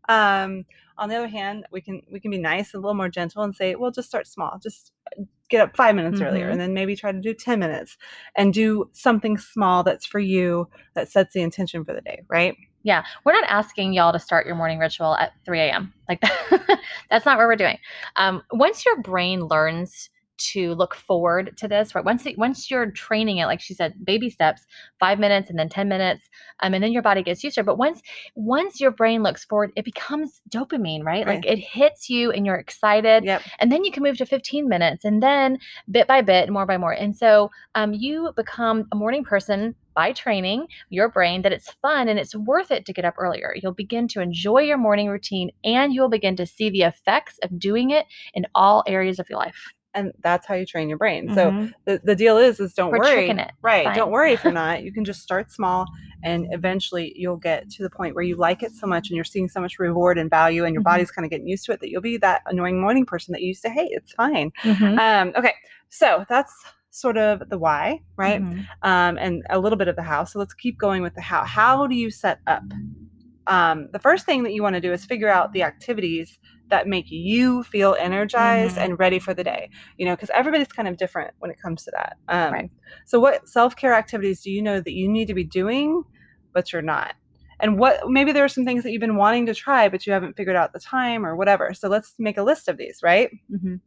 um, 0.08 0.64
on 0.98 1.08
the 1.08 1.16
other 1.16 1.28
hand, 1.28 1.66
we 1.72 1.80
can 1.80 2.02
we 2.10 2.20
can 2.20 2.30
be 2.30 2.38
nice, 2.38 2.74
and 2.74 2.80
a 2.80 2.82
little 2.82 2.94
more 2.94 3.08
gentle, 3.08 3.42
and 3.42 3.54
say, 3.54 3.74
well, 3.74 3.90
just 3.90 4.08
start 4.08 4.26
small, 4.26 4.58
just 4.62 4.92
uh, 5.18 5.22
get 5.48 5.60
up 5.60 5.76
five 5.76 5.94
minutes 5.94 6.20
earlier, 6.20 6.48
Mhm. 6.48 6.52
and 6.52 6.60
then 6.60 6.74
maybe 6.74 6.96
try 6.96 7.12
to 7.12 7.20
do 7.20 7.34
ten 7.34 7.58
minutes, 7.58 7.96
and 8.36 8.52
do 8.54 8.88
something 8.92 9.36
small 9.38 9.82
that's 9.82 10.06
for 10.06 10.18
you 10.20 10.68
that 10.94 11.08
sets 11.08 11.32
the 11.34 11.42
intention 11.42 11.84
for 11.84 11.92
the 11.94 12.00
day, 12.00 12.22
right? 12.28 12.56
Yeah, 12.84 13.04
we're 13.24 13.32
not 13.32 13.44
asking 13.48 13.92
y'all 13.92 14.12
to 14.12 14.18
start 14.18 14.44
your 14.44 14.56
morning 14.56 14.78
ritual 14.80 15.14
at 15.14 15.32
3 15.44 15.60
a.m. 15.60 15.92
Like 16.08 16.20
that. 16.20 16.80
That's 17.10 17.24
not 17.24 17.38
what 17.38 17.46
we're 17.46 17.54
doing. 17.54 17.78
Um, 18.16 18.42
once 18.50 18.84
your 18.84 19.00
brain 19.00 19.40
learns 19.46 20.10
to 20.52 20.74
look 20.74 20.94
forward 20.94 21.56
to 21.58 21.68
this, 21.68 21.94
right? 21.94 22.04
Once 22.04 22.26
it, 22.26 22.38
once 22.38 22.70
you're 22.70 22.90
training 22.90 23.38
it, 23.38 23.46
like 23.46 23.60
she 23.60 23.74
said, 23.74 23.94
baby 24.04 24.30
steps, 24.30 24.66
five 24.98 25.18
minutes 25.18 25.50
and 25.50 25.58
then 25.58 25.68
10 25.68 25.88
minutes, 25.88 26.28
um, 26.60 26.74
and 26.74 26.82
then 26.82 26.92
your 26.92 27.02
body 27.02 27.22
gets 27.22 27.42
used 27.44 27.54
to 27.54 27.60
it. 27.60 27.66
But 27.66 27.78
once 27.78 28.02
once 28.34 28.80
your 28.80 28.90
brain 28.90 29.22
looks 29.22 29.44
forward, 29.44 29.72
it 29.76 29.84
becomes 29.84 30.40
dopamine, 30.48 31.04
right? 31.04 31.26
Like 31.26 31.46
it 31.46 31.58
hits 31.58 32.08
you 32.08 32.30
and 32.30 32.44
you're 32.46 32.56
excited. 32.56 33.24
Yep. 33.24 33.42
and 33.58 33.70
then 33.70 33.84
you 33.84 33.92
can 33.92 34.02
move 34.02 34.16
to 34.18 34.26
15 34.26 34.68
minutes 34.68 35.04
and 35.04 35.22
then 35.22 35.58
bit 35.90 36.06
by 36.06 36.22
bit 36.22 36.50
more 36.50 36.66
by 36.66 36.76
more 36.76 36.92
and 36.92 37.16
so 37.16 37.50
um, 37.74 37.92
you 37.92 38.30
become 38.36 38.86
a 38.92 38.96
morning 38.96 39.24
person 39.24 39.74
by 39.94 40.12
training 40.12 40.66
your 40.90 41.08
brain 41.08 41.42
that 41.42 41.52
it's 41.52 41.70
fun 41.82 42.08
and 42.08 42.18
it's 42.18 42.34
worth 42.34 42.70
it 42.70 42.86
to 42.86 42.92
get 42.92 43.04
up 43.04 43.14
earlier 43.18 43.54
you'll 43.62 43.72
begin 43.72 44.08
to 44.08 44.20
enjoy 44.20 44.58
your 44.60 44.78
morning 44.78 45.08
routine 45.08 45.50
and 45.64 45.92
you'll 45.92 46.08
begin 46.08 46.36
to 46.36 46.46
see 46.46 46.70
the 46.70 46.82
effects 46.82 47.38
of 47.42 47.58
doing 47.58 47.90
it 47.90 48.06
in 48.34 48.46
all 48.54 48.82
areas 48.86 49.18
of 49.18 49.28
your 49.28 49.38
life 49.38 49.72
And 49.94 50.12
that's 50.22 50.46
how 50.46 50.54
you 50.54 50.64
train 50.64 50.88
your 50.88 50.98
brain. 50.98 51.32
So 51.34 51.50
Mhm. 51.50 51.72
the, 51.84 52.00
the 52.04 52.16
deal 52.16 52.38
is 52.38 52.60
is 52.60 52.72
don't 52.74 52.90
We're 52.92 52.98
worry. 52.98 53.26
Right 53.62 53.84
don't 53.94 54.10
worry 54.10 54.32
if 54.32 54.42
you're 54.42 54.52
not 54.64 54.82
you 54.82 54.92
can 54.92 55.04
just 55.04 55.22
start 55.22 55.50
small 55.52 55.86
and 56.24 56.46
eventually 56.50 57.12
you'll 57.16 57.36
get 57.36 57.68
to 57.70 57.82
the 57.82 57.90
point 57.90 58.14
where 58.14 58.24
you 58.24 58.36
like 58.36 58.62
it 58.62 58.72
so 58.72 58.86
much 58.86 59.08
and 59.10 59.16
you're 59.16 59.24
seeing 59.24 59.48
so 59.48 59.60
much 59.60 59.78
reward 59.78 60.18
and 60.18 60.30
value 60.30 60.64
and 60.64 60.72
your 60.74 60.82
Mhm. 60.82 60.84
body's 60.84 61.10
kind 61.10 61.24
of 61.24 61.30
getting 61.30 61.48
used 61.48 61.64
to 61.66 61.72
it 61.72 61.80
that 61.80 61.90
you'll 61.90 62.00
be 62.02 62.16
that 62.16 62.42
annoying 62.46 62.80
morning 62.80 63.04
person 63.04 63.32
that 63.32 63.40
you 63.40 63.48
used 63.48 63.62
to 63.62 63.70
hate 63.70 63.90
it's 63.92 64.12
fine 64.12 64.50
Mhm. 64.64 64.98
um 64.98 65.32
okay 65.36 65.54
so 65.88 66.24
that's 66.28 66.54
sort 66.90 67.16
of 67.16 67.48
the 67.48 67.58
why 67.58 68.00
right 68.16 68.42
Mhm. 68.42 68.66
um 68.82 69.18
and 69.18 69.42
a 69.50 69.58
little 69.58 69.78
bit 69.78 69.88
of 69.88 69.96
the 69.96 70.02
how 70.02 70.24
so 70.24 70.38
let's 70.38 70.54
keep 70.54 70.78
going 70.78 71.02
with 71.02 71.14
the 71.14 71.20
how 71.20 71.42
how 71.44 71.86
do 71.86 71.94
you 71.94 72.10
set 72.10 72.38
up 72.46 72.62
um, 73.46 73.88
the 73.92 73.98
first 73.98 74.24
thing 74.26 74.42
that 74.44 74.52
you 74.52 74.62
want 74.62 74.74
to 74.74 74.80
do 74.80 74.92
is 74.92 75.04
figure 75.04 75.28
out 75.28 75.52
the 75.52 75.62
activities 75.62 76.38
that 76.70 76.86
make 76.86 77.06
you 77.10 77.62
feel 77.64 77.96
energized 77.98 78.76
Mhm. 78.76 78.84
and 78.84 78.98
ready 78.98 79.18
for 79.18 79.34
the 79.34 79.44
day 79.44 79.68
you 79.98 80.06
know 80.06 80.14
because 80.14 80.30
everybody's 80.34 80.68
kind 80.68 80.88
of 80.88 80.96
different 80.96 81.32
when 81.40 81.50
it 81.50 81.58
comes 81.62 81.84
to 81.84 81.90
that 81.92 82.16
um, 82.28 82.52
Right. 82.52 82.70
so 83.06 83.18
what 83.20 83.48
self-care 83.48 83.94
activities 83.94 84.42
do 84.42 84.50
you 84.50 84.62
know 84.62 84.80
that 84.80 84.92
you 84.92 85.08
need 85.08 85.26
to 85.26 85.34
be 85.34 85.44
doing 85.44 86.02
but 86.54 86.72
you're 86.72 86.82
not 86.82 87.14
and 87.60 87.78
what 87.78 88.00
maybe 88.08 88.32
there 88.32 88.44
are 88.44 88.48
some 88.48 88.64
things 88.64 88.82
that 88.82 88.90
you've 88.92 89.00
been 89.00 89.16
wanting 89.16 89.46
to 89.46 89.54
try 89.54 89.88
but 89.88 90.06
you 90.06 90.12
haven't 90.12 90.36
figured 90.36 90.56
out 90.56 90.72
the 90.72 90.80
time 90.80 91.24
or 91.26 91.36
whatever 91.36 91.74
so 91.74 91.88
let's 91.88 92.14
make 92.18 92.38
a 92.38 92.42
list 92.42 92.68
of 92.68 92.76
these 92.78 93.00
right 93.02 93.30
Mhm. 93.52 93.80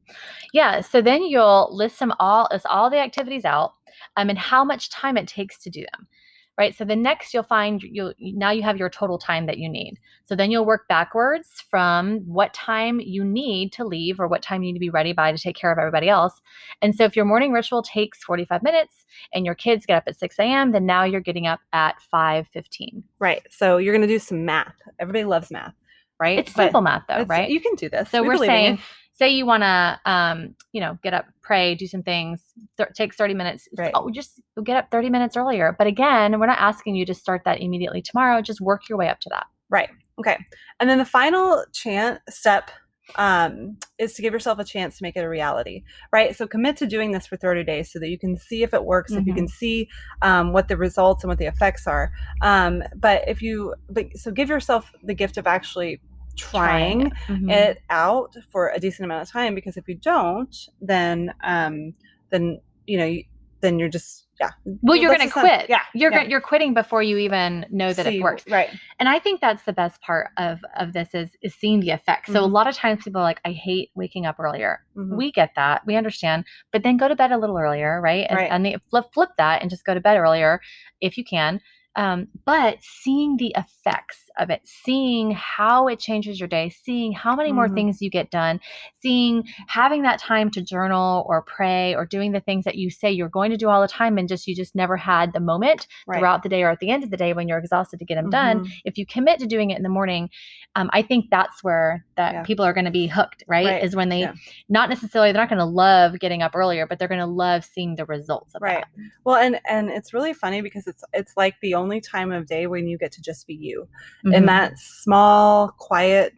Yeah. 0.54 0.82
So 0.82 1.02
then 1.02 1.24
you'll 1.24 1.70
list 1.76 2.00
them 2.00 2.14
all, 2.20 2.48
as 2.52 2.66
all 2.66 2.90
the 2.90 3.00
activities 3.00 3.46
out, 3.46 3.74
um, 4.18 4.30
and 4.30 4.38
how 4.38 4.64
much 4.64 4.90
time 4.90 5.18
it 5.18 5.28
takes 5.28 5.58
to 5.64 5.70
do 5.70 5.82
them. 5.94 6.08
Right. 6.58 6.74
So 6.74 6.86
the 6.86 6.96
next 6.96 7.34
you'll 7.34 7.44
find 7.44 7.84
you'll 7.84 8.14
now 8.18 8.52
you 8.52 8.64
have 8.64 8.78
your 8.78 8.90
total 8.90 9.18
time 9.18 9.46
that 9.46 9.58
you 9.58 9.68
need. 9.68 10.00
So 10.24 10.36
then 10.36 10.52
you'll 10.52 10.66
work 10.66 10.88
backwards 10.88 11.62
from 11.70 12.20
what 12.22 12.54
time 12.54 13.02
you 13.02 13.26
need 13.26 13.74
to 13.74 13.84
leave 13.84 14.22
or 14.22 14.28
what 14.28 14.42
time 14.42 14.64
you 14.64 14.68
need 14.68 14.80
to 14.80 14.80
be 14.80 14.90
ready 14.90 15.12
by 15.12 15.34
to 15.34 15.38
take 15.38 15.58
care 15.58 15.72
of 15.72 15.78
everybody 15.78 16.08
else. 16.08 16.42
And 16.82 16.96
so 16.96 17.04
if 17.04 17.16
your 17.16 17.26
morning 17.26 17.52
ritual 17.52 17.84
takes 17.84 18.24
45 18.24 18.64
minutes 18.64 19.06
and 19.34 19.46
your 19.46 19.56
kids 19.56 19.86
get 19.86 19.98
up 19.98 20.04
at 20.08 20.18
6 20.18 20.40
a.m., 20.40 20.72
then 20.72 20.86
now 20.86 21.04
you're 21.04 21.20
getting 21.20 21.46
up 21.46 21.60
at 21.74 21.96
5:15. 22.14 23.04
right 23.20 23.42
so 23.50 23.78
you're 23.78 23.94
going 23.94 24.08
to 24.08 24.08
do 24.08 24.20
some 24.20 24.46
math 24.46 24.76
everybody 25.00 25.26
loves 25.26 25.52
math 25.52 25.74
right 26.20 26.40
It's 26.40 26.54
But 26.54 26.64
simple 26.64 26.82
math 26.82 27.04
though, 27.08 27.24
right? 27.24 27.50
you 27.50 27.60
can 27.60 27.76
do 27.76 27.90
this 27.90 28.10
So 28.12 28.22
We 28.22 28.28
we're 28.28 28.34
believe 28.36 28.50
in 28.50 28.56
you. 28.56 28.62
saying, 28.62 28.80
say 29.14 29.30
you 29.30 29.46
want 29.46 29.64
to, 29.64 30.00
um, 30.06 30.56
you 30.74 30.82
know, 30.82 30.98
get 31.04 31.14
up, 31.14 31.26
pray, 31.42 31.74
do 31.76 31.88
some 31.88 32.04
things. 32.04 32.44
Th- 32.78 32.90
takes 32.96 33.16
thirty 33.16 33.34
minutes. 33.34 33.68
Right. 33.78 33.92
Oh, 33.94 34.10
just 34.10 34.42
get 34.64 34.76
up 34.78 34.92
thirty 34.92 35.10
minutes 35.10 35.38
earlier. 35.38 35.76
But 35.78 35.88
again, 35.88 36.40
we're 36.40 36.48
not 36.48 36.60
asking 36.60 36.96
you 36.96 37.06
to 37.06 37.14
start 37.14 37.44
that 37.46 37.62
immediately 37.62 38.02
tomorrow. 38.02 38.42
Just 38.42 38.60
work 38.62 38.90
your 38.90 38.98
way 38.98 39.08
up 39.10 39.20
to 39.22 39.30
that. 39.30 39.46
Right. 39.70 39.90
Okay. 40.20 40.38
And 40.80 40.90
then 40.90 40.98
the 40.98 41.06
final 41.06 41.64
chance 41.74 42.20
step 42.30 42.72
um, 43.16 43.78
is 43.98 44.14
to 44.14 44.22
give 44.22 44.34
yourself 44.34 44.60
a 44.60 44.64
chance 44.64 44.98
to 44.98 45.04
make 45.04 45.16
it 45.16 45.24
a 45.24 45.30
reality, 45.30 45.84
right? 46.12 46.36
So 46.36 46.48
commit 46.48 46.78
to 46.78 46.88
doing 46.88 47.12
this 47.12 47.28
for 47.28 47.38
30 47.38 47.64
days 47.64 47.92
so 47.92 48.00
that 48.00 48.10
you 48.10 48.18
can 48.18 48.36
see 48.38 48.64
if 48.64 48.74
it 48.74 48.84
works, 48.84 49.12
if 49.14 49.26
you 49.26 49.34
Mhm. 49.34 49.38
can 49.38 49.48
see 49.48 49.88
um, 50.22 50.54
what 50.54 50.68
the 50.68 50.78
results 50.78 51.24
and 51.24 51.30
what 51.30 51.38
the 51.38 51.46
effects 51.46 51.88
are. 51.88 52.12
Um, 52.42 52.84
but 52.96 53.24
if 53.28 53.42
you, 53.42 53.76
but 53.90 54.08
so 54.16 54.32
give 54.32 54.50
yourself 54.50 54.92
the 55.04 55.14
gift 55.14 55.38
of 55.38 55.48
actually 55.48 56.02
trying 56.36 57.12
Mhm. 57.28 57.50
it 57.50 57.82
out 57.90 58.36
for 58.50 58.70
a 58.70 58.80
decent 58.80 59.06
amount 59.06 59.22
of 59.22 59.32
time 59.32 59.56
because 59.56 59.78
if 59.78 59.88
you 59.88 59.96
don't, 59.96 60.68
then, 60.82 61.34
um, 61.44 61.94
then, 62.32 62.60
you 62.88 62.98
know, 62.98 63.06
you, 63.06 63.24
then 63.66 63.80
you're 63.80 63.90
just, 63.90 64.26
yeah. 64.40 64.52
well, 64.82 64.96
you're 64.96 65.16
going 65.16 65.28
to 65.28 65.34
quit. 65.34 65.70
Yeah. 65.70 65.80
You're 65.94 66.12
yeah. 66.12 66.24
you're 66.24 66.42
quitting 66.42 66.74
before 66.74 67.02
you 67.02 67.18
even 67.18 67.66
know 67.72 67.94
that 67.94 68.06
See, 68.06 68.18
it 68.18 68.22
works. 68.22 68.44
Right. 68.50 68.70
And 69.00 69.10
I 69.10 69.18
think 69.20 69.42
that's 69.42 69.64
the 69.64 69.74
best 69.74 70.02
part 70.02 70.30
of 70.38 70.60
of 70.78 70.94
this 70.94 71.10
is 71.14 71.32
is 71.42 71.56
seeing 71.56 71.80
the 71.80 71.92
effects. 71.92 72.32
So 72.32 72.44
a 72.44 72.48
Mhm. 72.48 72.52
lot 72.52 72.68
of 72.68 72.76
times 72.76 73.04
people 73.04 73.22
are 73.22 73.24
like, 73.24 73.42
I 73.46 73.52
hate 73.52 73.92
waking 73.96 74.26
up 74.26 74.40
earlier. 74.40 74.82
Mhm. 74.96 75.16
We 75.18 75.32
get 75.32 75.52
that. 75.56 75.86
We 75.86 75.96
understand. 75.96 76.46
But 76.72 76.84
then 76.84 76.98
go 76.98 77.08
to 77.08 77.16
bed 77.16 77.32
a 77.32 77.38
little 77.38 77.58
earlier, 77.58 78.00
right? 78.02 78.26
And, 78.30 78.38
Right. 78.38 78.52
and 78.52 78.66
they 78.66 78.78
flip 78.90 79.06
flip 79.14 79.30
that 79.38 79.62
and 79.62 79.70
just 79.70 79.86
go 79.86 79.94
to 79.94 80.00
bed 80.02 80.18
earlier 80.18 80.60
if 81.02 81.18
you 81.18 81.24
can. 81.24 81.60
Um, 81.96 82.28
but 82.46 82.78
seeing 82.82 83.38
the 83.38 83.56
effects 83.58 84.30
of 84.38 84.50
it, 84.50 84.62
seeing 84.66 85.32
how 85.32 85.88
it 85.88 85.98
changes 86.00 86.40
your 86.40 86.48
day, 86.50 86.70
seeing 86.70 87.14
how 87.14 87.36
many 87.36 87.54
more 87.54 87.70
Mhm. 87.70 87.74
things 87.76 88.02
you 88.02 88.10
get 88.10 88.30
done, 88.32 88.60
seeing 89.00 89.48
having 89.68 90.02
that 90.02 90.20
time 90.20 90.52
to 90.52 90.62
journal 90.62 91.26
or 91.30 91.42
pray 91.42 91.96
or 91.96 92.06
doing 92.06 92.34
the 92.34 92.42
things 92.42 92.66
that 92.66 92.76
you 92.76 92.90
say 92.90 93.10
you're 93.12 93.30
going 93.30 93.50
to 93.52 93.58
do 93.58 93.70
all 93.70 93.82
the 93.82 93.88
time 93.88 94.18
and 94.18 94.28
just 94.28 94.46
you 94.48 94.54
just 94.56 94.76
never 94.76 94.98
had 94.98 95.32
the 95.32 95.40
moment 95.40 95.88
Right. 96.06 96.20
throughout 96.20 96.44
the 96.44 96.50
day 96.50 96.64
or 96.64 96.70
at 96.70 96.80
the 96.80 96.90
end 96.90 97.04
of 97.06 97.12
the 97.12 97.18
day 97.18 97.32
when 97.32 97.48
you're 97.48 97.58
exhausted 97.60 98.00
to 98.00 98.06
get 98.06 98.16
them 98.16 98.30
done 98.30 98.60
Mhm. 98.66 98.72
if 98.84 98.98
you 98.98 99.06
commit 99.06 99.40
to 99.40 99.46
doing 99.48 99.70
it 99.70 99.78
in 99.78 99.84
the 99.84 99.90
morning 99.90 100.30
um, 100.76 100.90
i 100.92 101.02
think 101.02 101.30
that's 101.30 101.64
where 101.64 102.04
that 102.18 102.34
Yeah. 102.34 102.44
people 102.44 102.66
are 102.66 102.74
going 102.74 102.86
to 102.86 102.92
be 102.92 103.08
hooked 103.08 103.44
right? 103.48 103.66
Right. 103.66 103.84
is 103.84 103.96
when 103.96 104.10
they 104.10 104.22
Yeah. 104.22 104.34
not 104.68 104.90
necessarily 104.90 105.32
they're 105.32 105.42
not 105.42 105.50
going 105.50 105.60
to 105.60 105.66
love 105.66 106.20
getting 106.20 106.42
up 106.42 106.56
earlier 106.56 106.86
but 106.88 107.00
they're 107.00 107.08
going 107.08 107.20
to 107.20 107.26
love 107.26 107.64
seeing 107.64 107.96
the 107.96 108.06
results 108.06 108.54
of 108.56 108.62
right 108.62 108.84
that 108.84 108.88
well 109.24 109.36
and 109.38 109.60
and 109.70 109.90
it's 109.90 110.14
really 110.14 110.34
funny 110.34 110.62
because 110.62 110.88
it's 110.88 111.04
it's 111.14 111.38
like 111.38 111.56
the 111.62 111.74
only 111.76 111.85
time 112.02 112.32
of 112.32 112.48
day 112.48 112.68
when 112.68 112.88
you 112.88 112.98
get 112.98 113.12
to 113.14 113.22
just 113.22 113.46
be 113.48 113.54
you 113.54 113.88
Mhm. 114.26 114.34
in 114.34 114.46
that 114.46 114.78
small 114.78 115.70
quiet 115.78 116.34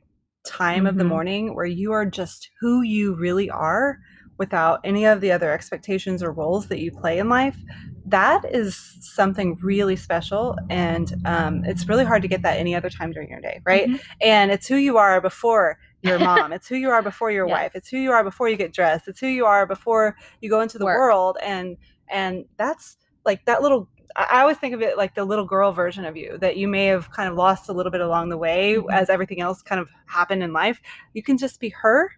time 0.46 0.86
of 0.88 0.96
the 0.98 1.04
Mhm. 1.04 1.08
morning 1.10 1.56
where 1.56 1.66
you 1.66 1.92
are 1.92 2.06
just 2.06 2.50
who 2.62 2.82
you 2.82 3.16
really 3.16 3.50
are 3.50 4.00
without 4.38 4.80
any 4.84 5.04
of 5.06 5.20
the 5.20 5.32
other 5.32 5.52
expectations 5.52 6.22
or 6.24 6.32
roles 6.32 6.68
that 6.68 6.80
you 6.80 6.92
play 6.92 7.18
in 7.18 7.28
life 7.28 7.58
that 8.06 8.46
is 8.54 8.96
something 9.02 9.58
really 9.62 9.96
special 9.98 10.56
and 10.70 11.14
um, 11.26 11.64
it's 11.66 11.90
really 11.90 12.06
hard 12.06 12.22
to 12.22 12.28
get 12.30 12.42
that 12.44 12.58
any 12.58 12.74
other 12.74 12.90
time 12.90 13.12
during 13.12 13.30
your 13.30 13.42
day 13.42 13.60
right 13.66 13.90
Mhm. 13.90 14.00
and 14.22 14.52
it's 14.52 14.68
who 14.68 14.76
you 14.78 14.98
are 14.98 15.20
before 15.20 15.78
your 16.04 16.18
mom 16.20 16.54
it's 16.54 16.68
who 16.70 16.76
you 16.76 16.90
are 16.90 17.02
before 17.02 17.32
your 17.32 17.48
Yes. 17.48 17.54
wife 17.58 17.72
it's 17.76 17.90
who 17.90 17.98
you 17.98 18.12
are 18.12 18.24
before 18.24 18.48
you 18.48 18.56
get 18.56 18.72
dressed 18.72 19.08
it's 19.10 19.20
who 19.20 19.28
you 19.28 19.46
are 19.46 19.66
before 19.66 20.16
you 20.40 20.50
go 20.50 20.62
into 20.62 20.78
the 20.78 20.86
Work. 20.86 20.98
world 20.98 21.38
and 21.44 21.76
and 22.10 22.46
that's 22.58 22.96
like 23.28 23.46
that 23.46 23.62
little 23.62 23.88
I 24.16 24.42
always 24.42 24.58
think 24.58 24.74
of 24.74 24.82
it 24.82 24.98
like 24.98 25.14
the 25.14 25.24
little 25.24 25.46
girl 25.46 25.72
version 25.72 26.04
of 26.04 26.18
you 26.18 26.40
that 26.40 26.58
you 26.58 26.68
may 26.68 26.86
have 26.88 27.12
kind 27.12 27.30
of 27.30 27.36
lost 27.36 27.70
a 27.70 27.74
little 27.74 27.92
bit 27.92 28.02
along 28.02 28.30
the 28.30 28.38
way 28.38 28.76
Mhm. 28.76 28.92
as 28.92 29.12
everything 29.12 29.42
else 29.42 29.62
kind 29.62 29.80
of 29.80 29.90
happened 30.08 30.42
in 30.42 30.54
life. 30.54 30.82
You 31.14 31.22
can 31.22 31.38
just 31.38 31.60
be 31.60 31.70
her, 31.70 32.12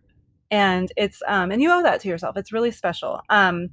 and 0.52 0.90
it's 0.96 1.22
um, 1.28 1.52
and 1.52 1.62
you 1.62 1.70
owe 1.72 1.84
that 1.84 2.00
to 2.02 2.08
yourself. 2.08 2.38
It's 2.38 2.54
really 2.54 2.72
special. 2.72 3.22
Um, 3.30 3.70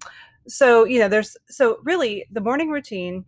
so 0.49 0.85
you 0.85 0.99
know, 0.99 1.09
there's 1.09 1.37
so 1.49 1.79
really 1.85 2.27
the 2.33 2.41
morning 2.41 2.71
routine 2.71 3.25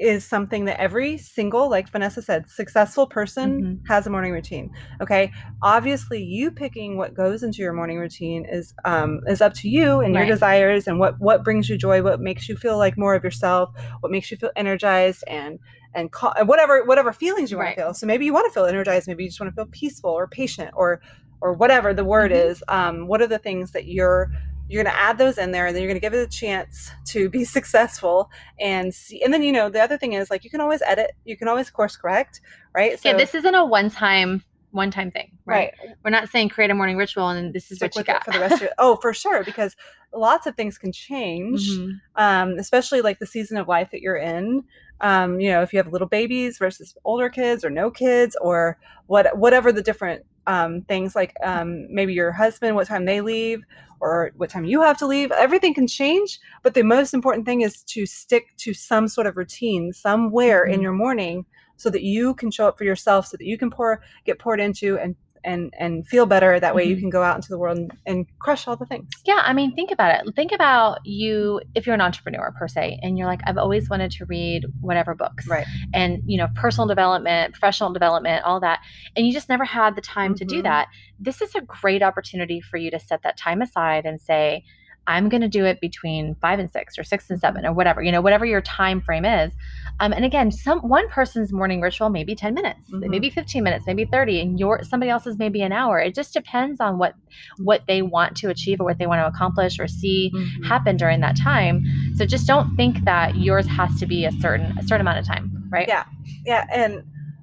is 0.00 0.24
something 0.24 0.64
that 0.64 0.80
every 0.80 1.18
single, 1.18 1.68
like 1.68 1.88
Vanessa 1.90 2.22
said, 2.22 2.48
successful 2.48 3.06
person 3.06 3.60
Mhm. 3.84 3.88
has 3.88 4.06
a 4.06 4.10
morning 4.10 4.32
routine. 4.32 4.70
Okay, 5.02 5.30
obviously, 5.62 6.22
you 6.22 6.50
picking 6.50 6.96
what 6.96 7.14
goes 7.14 7.42
into 7.42 7.58
your 7.62 7.74
morning 7.74 7.98
routine 7.98 8.46
is 8.50 8.74
um, 8.86 9.20
is 9.28 9.40
up 9.42 9.52
to 9.54 9.68
you 9.68 10.00
and 10.00 10.14
your 10.14 10.24
desires 10.26 10.88
and 10.88 10.98
what 10.98 11.20
what 11.20 11.44
brings 11.44 11.68
you 11.68 11.76
joy, 11.76 12.02
what 12.02 12.18
makes 12.20 12.48
you 12.48 12.56
feel 12.56 12.78
like 12.78 12.96
more 12.98 13.14
of 13.14 13.22
yourself, 13.22 13.70
what 14.00 14.10
makes 14.10 14.30
you 14.30 14.38
feel 14.38 14.50
energized 14.56 15.22
and 15.28 15.58
and 15.94 16.10
ca- 16.12 16.44
whatever 16.44 16.82
whatever 16.84 17.12
feelings 17.12 17.50
you 17.50 17.58
want 17.58 17.68
Right. 17.68 17.76
to 17.76 17.82
feel. 17.82 17.94
So 17.94 18.06
maybe 18.06 18.24
you 18.24 18.32
want 18.32 18.46
to 18.46 18.52
feel 18.54 18.64
energized, 18.66 19.06
maybe 19.06 19.24
you 19.24 19.28
just 19.28 19.38
want 19.40 19.54
to 19.54 19.56
feel 19.56 19.70
peaceful 19.70 20.10
or 20.10 20.26
patient 20.26 20.70
or 20.74 21.00
or 21.42 21.52
whatever 21.52 21.92
the 21.92 22.04
word 22.04 22.30
Mhm. 22.32 22.50
is. 22.50 22.62
Um, 22.68 23.06
what 23.06 23.20
are 23.20 23.26
the 23.26 23.38
things 23.38 23.72
that 23.72 23.86
you're 23.86 24.30
you're 24.70 24.82
going 24.84 24.94
to 24.94 25.00
add 25.00 25.18
those 25.18 25.36
in 25.36 25.50
there 25.50 25.66
and 25.66 25.74
then 25.74 25.82
you're 25.82 25.88
going 25.90 26.00
to 26.00 26.04
give 26.04 26.14
it 26.14 26.22
a 26.22 26.28
chance 26.28 26.90
to 27.04 27.28
be 27.28 27.44
successful 27.44 28.30
and 28.60 28.94
see 28.94 29.20
and 29.22 29.34
then 29.34 29.42
you 29.42 29.52
know 29.52 29.68
the 29.68 29.80
other 29.80 29.98
thing 29.98 30.12
is 30.12 30.30
like 30.30 30.44
you 30.44 30.50
can 30.50 30.60
always 30.60 30.80
edit 30.82 31.10
you 31.24 31.36
can 31.36 31.48
always 31.48 31.70
course 31.70 31.96
correct 31.96 32.40
right 32.74 32.98
yeah, 33.04 33.16
this 33.16 33.34
isn't 33.34 33.54
a 33.54 33.64
one 33.64 33.90
time 33.90 34.42
one 34.72 34.92
time 34.92 35.10
thing, 35.10 35.32
right? 35.46 35.74
right 35.82 35.96
We're 36.04 36.12
not 36.12 36.28
saying 36.28 36.50
create 36.50 36.70
a 36.70 36.74
morning 36.74 36.96
ritual 36.96 37.28
and 37.28 37.52
this 37.52 37.72
is 37.72 37.78
stick 37.78 37.92
what 37.96 38.06
you 38.06 38.12
got 38.14 38.24
for 38.24 38.30
the 38.30 38.38
rest 38.38 38.54
of 38.54 38.60
your 38.60 38.70
oh 38.78 38.94
for 39.02 39.12
sure 39.12 39.42
because 39.42 39.74
lots 40.14 40.46
of 40.46 40.54
things 40.54 40.78
can 40.78 40.92
change 40.92 41.68
Mhm. 41.68 42.00
um, 42.14 42.50
especially 42.58 43.00
like 43.00 43.18
the 43.18 43.26
season 43.26 43.56
of 43.56 43.66
life 43.66 43.88
that 43.90 44.00
you're 44.00 44.16
in 44.16 44.62
um, 45.00 45.40
you 45.40 45.50
know 45.50 45.62
if 45.62 45.72
you 45.72 45.78
have 45.78 45.92
little 45.92 46.06
babies 46.06 46.58
versus 46.58 46.96
older 47.04 47.28
kids 47.28 47.64
or 47.64 47.70
no 47.70 47.90
kids 47.90 48.36
or 48.40 48.78
what 49.06 49.36
whatever 49.36 49.72
the 49.72 49.82
different 49.82 50.24
um, 50.46 50.82
things 50.82 51.14
like 51.14 51.34
um, 51.44 51.86
maybe 51.92 52.12
your 52.12 52.32
husband 52.32 52.76
what 52.76 52.86
time 52.86 53.04
they 53.04 53.20
leave 53.20 53.62
or 54.00 54.32
what 54.36 54.50
time 54.50 54.64
you 54.64 54.80
have 54.82 54.96
to 54.98 55.06
leave 55.06 55.30
everything 55.32 55.74
can 55.74 55.86
change 55.86 56.38
but 56.62 56.74
the 56.74 56.82
most 56.82 57.12
important 57.14 57.46
thing 57.46 57.60
is 57.60 57.82
to 57.84 58.06
stick 58.06 58.54
to 58.56 58.72
some 58.72 59.08
sort 59.08 59.26
of 59.26 59.36
routine 59.36 59.92
somewhere 59.92 60.64
in 60.64 60.80
Mhm. 60.80 60.82
your 60.82 60.92
morning 60.92 61.44
so 61.76 61.90
that 61.90 62.02
you 62.02 62.34
can 62.34 62.50
show 62.50 62.68
up 62.68 62.76
for 62.78 62.84
yourself 62.84 63.26
so 63.26 63.36
that 63.36 63.46
you 63.46 63.58
can 63.58 63.70
pour 63.70 64.02
get 64.24 64.38
poured 64.38 64.60
into 64.60 64.98
and 64.98 65.14
and 65.44 65.72
and 65.78 66.06
feel 66.06 66.26
better 66.26 66.60
that 66.60 66.74
way 66.74 66.84
you 66.84 66.96
Mhm. 66.96 67.00
can 67.00 67.10
go 67.10 67.22
out 67.22 67.36
into 67.36 67.48
the 67.48 67.58
world 67.58 67.78
and, 67.78 67.92
and 68.06 68.26
crush 68.38 68.68
all 68.68 68.76
the 68.76 68.86
things 68.86 69.08
Yeah, 69.24 69.40
I 69.42 69.52
mean, 69.52 69.74
think 69.74 69.90
about 69.90 70.14
it. 70.26 70.34
Think 70.34 70.52
about 70.52 70.98
you 71.04 71.60
if 71.74 71.86
you're 71.86 71.94
an 71.94 72.00
entrepreneur 72.00 72.52
per 72.58 72.68
se, 72.68 72.98
and 73.02 73.16
you're 73.18 73.26
like, 73.26 73.40
I've 73.46 73.58
always 73.58 73.88
wanted 73.90 74.10
to 74.12 74.24
read 74.26 74.64
whatever 74.80 75.14
books, 75.14 75.46
right 75.48 75.66
and 75.94 76.22
you 76.26 76.36
know, 76.38 76.48
personal 76.54 76.86
development, 76.86 77.52
professional 77.54 77.92
development, 77.92 78.44
all 78.44 78.60
that, 78.60 78.80
and 79.16 79.26
you 79.26 79.32
just 79.32 79.48
never 79.48 79.64
had 79.64 79.96
the 79.96 80.00
time 80.02 80.34
to 80.36 80.44
do 80.44 80.60
Mhm. 80.60 80.64
that. 80.64 80.88
This 81.18 81.40
is 81.40 81.54
a 81.54 81.60
great 81.60 82.02
opportunity 82.02 82.60
for 82.60 82.76
you 82.76 82.90
to 82.90 82.98
set 82.98 83.22
that 83.22 83.36
time 83.36 83.62
aside 83.62 84.04
and 84.06 84.20
say, 84.20 84.64
I'm 85.06 85.28
going 85.28 85.40
to 85.40 85.48
do 85.48 85.64
it 85.64 85.80
between 85.80 86.34
five 86.36 86.58
and 86.58 86.70
six, 86.70 86.98
or 86.98 87.02
six 87.04 87.30
and 87.30 87.40
seven, 87.40 87.64
or 87.66 87.72
whatever 87.72 88.02
you 88.02 88.12
know, 88.12 88.20
whatever 88.20 88.44
your 88.44 88.60
time 88.60 89.00
frame 89.00 89.24
is. 89.24 89.50
Um, 90.00 90.12
and 90.14 90.24
again, 90.24 90.50
some 90.50 90.80
one 90.80 91.08
person's 91.10 91.52
morning 91.52 91.80
ritual 91.82 92.08
may 92.08 92.24
be 92.24 92.34
10 92.34 92.54
minutes, 92.54 92.90
Mhm. 92.90 93.08
maybe 93.10 93.28
15 93.30 93.62
minutes, 93.62 93.84
maybe 93.86 94.06
30, 94.06 94.40
and 94.40 94.58
your 94.58 94.82
somebody 94.82 95.10
else's 95.10 95.38
maybe 95.38 95.60
an 95.62 95.72
hour. 95.72 96.00
It 96.00 96.14
just 96.14 96.32
depends 96.32 96.80
on 96.80 96.98
what 96.98 97.14
what 97.58 97.82
they 97.86 98.00
want 98.02 98.36
to 98.38 98.48
achieve 98.48 98.80
or 98.80 98.84
what 98.84 98.98
they 98.98 99.06
want 99.06 99.20
to 99.20 99.26
accomplish 99.26 99.78
or 99.78 99.86
see 99.86 100.32
Mhm. 100.34 100.64
happen 100.64 100.96
during 100.96 101.20
that 101.20 101.36
time. 101.36 101.84
So 102.16 102.24
just 102.24 102.46
don't 102.46 102.74
think 102.76 103.04
that 103.04 103.36
yours 103.36 103.66
has 103.66 103.98
to 104.00 104.06
be 104.06 104.24
a 104.24 104.32
certain 104.32 104.76
a 104.78 104.82
certain 104.82 105.02
amount 105.02 105.18
of 105.18 105.26
time, 105.26 105.68
right? 105.70 105.86
Yeah. 105.86 106.04
yeah 106.46 106.64
and 106.72 107.02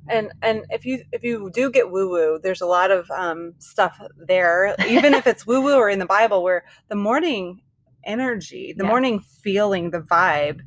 and 0.09 0.31
and 0.41 0.65
if 0.71 0.85
you 0.85 1.03
if 1.11 1.23
you 1.23 1.51
do 1.53 1.69
get 1.69 1.91
woo 1.91 2.09
woo 2.09 2.39
there's 2.41 2.61
a 2.61 2.65
lot 2.65 2.89
of 2.91 3.09
um 3.11 3.53
stuff 3.59 3.99
there 4.17 4.73
even 4.87 5.13
if 5.13 5.27
it's 5.27 5.45
woo 5.45 5.61
woo 5.61 5.75
or 5.75 5.89
in 5.89 5.99
the 5.99 6.05
bible 6.05 6.41
where 6.43 6.63
the 6.87 6.95
morning 6.95 7.61
energy 8.05 8.73
the 8.77 8.83
Yes. 8.85 8.89
morning 8.89 9.19
feeling 9.19 9.91
the 9.91 9.99
vibe 9.99 10.61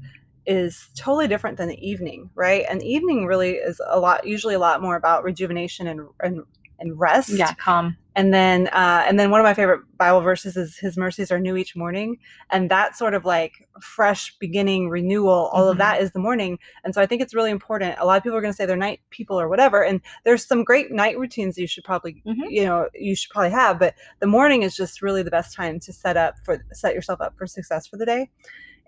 is 0.47 0.89
totally 0.97 1.29
different 1.29 1.57
than 1.59 1.69
the 1.69 1.87
evening 1.87 2.31
right 2.35 2.65
and 2.71 2.83
evening 2.83 3.27
really 3.27 3.53
is 3.53 3.81
a 3.89 3.99
lot 4.01 4.27
usually 4.27 4.55
a 4.55 4.59
lot 4.59 4.81
more 4.83 4.97
about 4.97 5.23
rejuvenation 5.25 5.87
and 5.87 6.01
and, 6.21 6.43
and 6.79 6.99
rest 6.99 7.29
Yeah, 7.31 7.53
calm. 7.55 7.97
and 8.17 8.33
then 8.33 8.69
uh, 8.69 9.05
and 9.07 9.21
then 9.21 9.31
one 9.31 9.39
of 9.39 9.45
my 9.45 9.53
favorite 9.53 9.83
bible 9.99 10.23
verses 10.23 10.57
is 10.57 10.79
his 10.79 10.97
mercies 10.97 11.31
are 11.31 11.39
new 11.39 11.57
each 11.57 11.77
morning 11.77 12.17
and 12.51 12.71
that 12.71 12.97
sort 12.97 13.13
of 13.13 13.27
like 13.27 13.69
fresh 13.83 14.35
beginning 14.39 14.89
renewal 14.89 15.51
all 15.53 15.67
Mhm. 15.67 15.73
of 15.73 15.79
that 15.79 16.01
is 16.01 16.13
the 16.13 16.19
morning 16.19 16.59
and 16.85 16.95
so 16.95 17.03
i 17.03 17.07
think 17.07 17.21
it's 17.21 17.35
really 17.35 17.51
important 17.51 17.97
a 17.99 18.07
lot 18.07 18.17
of 18.17 18.23
people 18.23 18.37
are 18.39 18.41
going 18.41 18.53
to 18.53 18.57
say 18.57 18.65
they're 18.65 18.77
night 18.79 19.01
people 19.11 19.39
or 19.39 19.47
whatever 19.49 19.83
and 19.85 20.01
there's 20.25 20.47
some 20.47 20.65
great 20.65 20.91
night 20.91 21.19
routines 21.19 21.59
you 21.59 21.67
should 21.67 21.85
probably 21.85 22.23
Mhm. 22.27 22.45
you 22.49 22.65
know 22.65 22.89
you 22.95 23.15
should 23.15 23.31
probably 23.31 23.51
have 23.51 23.79
but 23.79 23.95
the 24.21 24.27
morning 24.27 24.63
is 24.63 24.75
just 24.75 25.03
really 25.03 25.23
the 25.23 25.31
best 25.31 25.55
time 25.55 25.79
to 25.81 25.93
set 25.93 26.17
up 26.17 26.37
for 26.47 26.65
set 26.73 26.95
yourself 26.95 27.21
up 27.21 27.37
for 27.37 27.47
success 27.47 27.87
for 27.87 27.99
the 27.99 28.07
day 28.07 28.31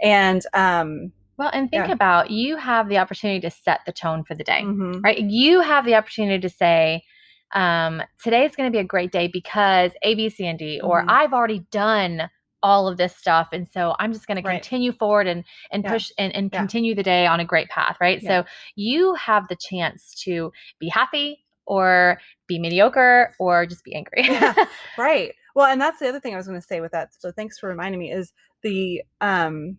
and 0.03 0.47
um 0.55 1.13
Well, 1.39 1.51
and 1.53 1.71
think 1.71 1.87
Yeah. 1.87 1.93
about 1.93 2.31
you 2.31 2.57
have 2.57 2.89
the 2.89 2.99
opportunity 2.99 3.41
to 3.41 3.51
set 3.51 3.81
the 3.87 3.93
tone 3.93 4.25
for 4.25 4.35
the 4.35 4.45
day. 4.45 4.63
mhm. 4.63 5.03
right? 5.03 5.19
You 5.19 5.61
have 5.61 5.85
the 5.85 5.95
opportunity 5.95 6.41
to 6.41 6.49
say, 6.49 7.03
um, 7.55 8.03
is 8.25 8.57
going 8.57 8.71
to 8.71 8.71
be 8.71 8.79
a 8.79 8.85
great 8.85 9.13
day 9.13 9.29
because 9.29 9.93
A, 10.03 10.15
B, 10.15 10.29
C, 10.29 10.47
and 10.47 10.59
D, 10.59 10.81
or 10.81 11.03
Mhm. 11.03 11.07
I've 11.11 11.33
already 11.33 11.61
done 11.71 12.31
all 12.63 12.87
of 12.87 12.97
this 12.97 13.17
stuff. 13.17 13.49
And 13.53 13.67
so 13.67 13.97
I'm 13.99 14.13
just 14.13 14.27
going 14.29 14.37
to 14.37 14.43
continue 14.43 14.93
forward 14.93 15.27
and, 15.27 15.45
and 15.73 15.83
Yeah. 15.83 15.91
push 15.91 16.13
and, 16.17 16.33
and 16.35 16.51
Yeah. 16.53 16.61
continue 16.61 16.95
the 16.95 17.03
day 17.03 17.27
on 17.27 17.41
a 17.41 17.45
great 17.45 17.69
path, 17.69 17.97
right? 18.01 18.23
So 18.23 18.45
you 18.77 19.15
have 19.15 19.49
the 19.49 19.57
chance 19.57 20.15
to 20.25 20.53
be 20.79 20.89
happy 20.89 21.45
or 21.67 22.21
be 22.47 22.59
mediocre 22.59 23.35
or 23.41 23.67
just 23.67 23.83
be 23.85 23.95
angry. 23.95 24.23
Right 24.99 25.35
well 25.55 25.67
and 25.67 25.81
that's 25.81 25.99
the 25.99 26.09
other 26.09 26.19
thing 26.21 26.33
i 26.35 26.37
was 26.37 26.47
going 26.47 26.61
to 26.61 26.67
say 26.67 26.81
with 26.81 26.93
that 26.93 27.11
so 27.19 27.31
thanks 27.31 27.59
for 27.59 27.69
reminding 27.69 27.99
me 28.01 28.11
is 28.11 28.33
the 28.63 29.03
um 29.21 29.77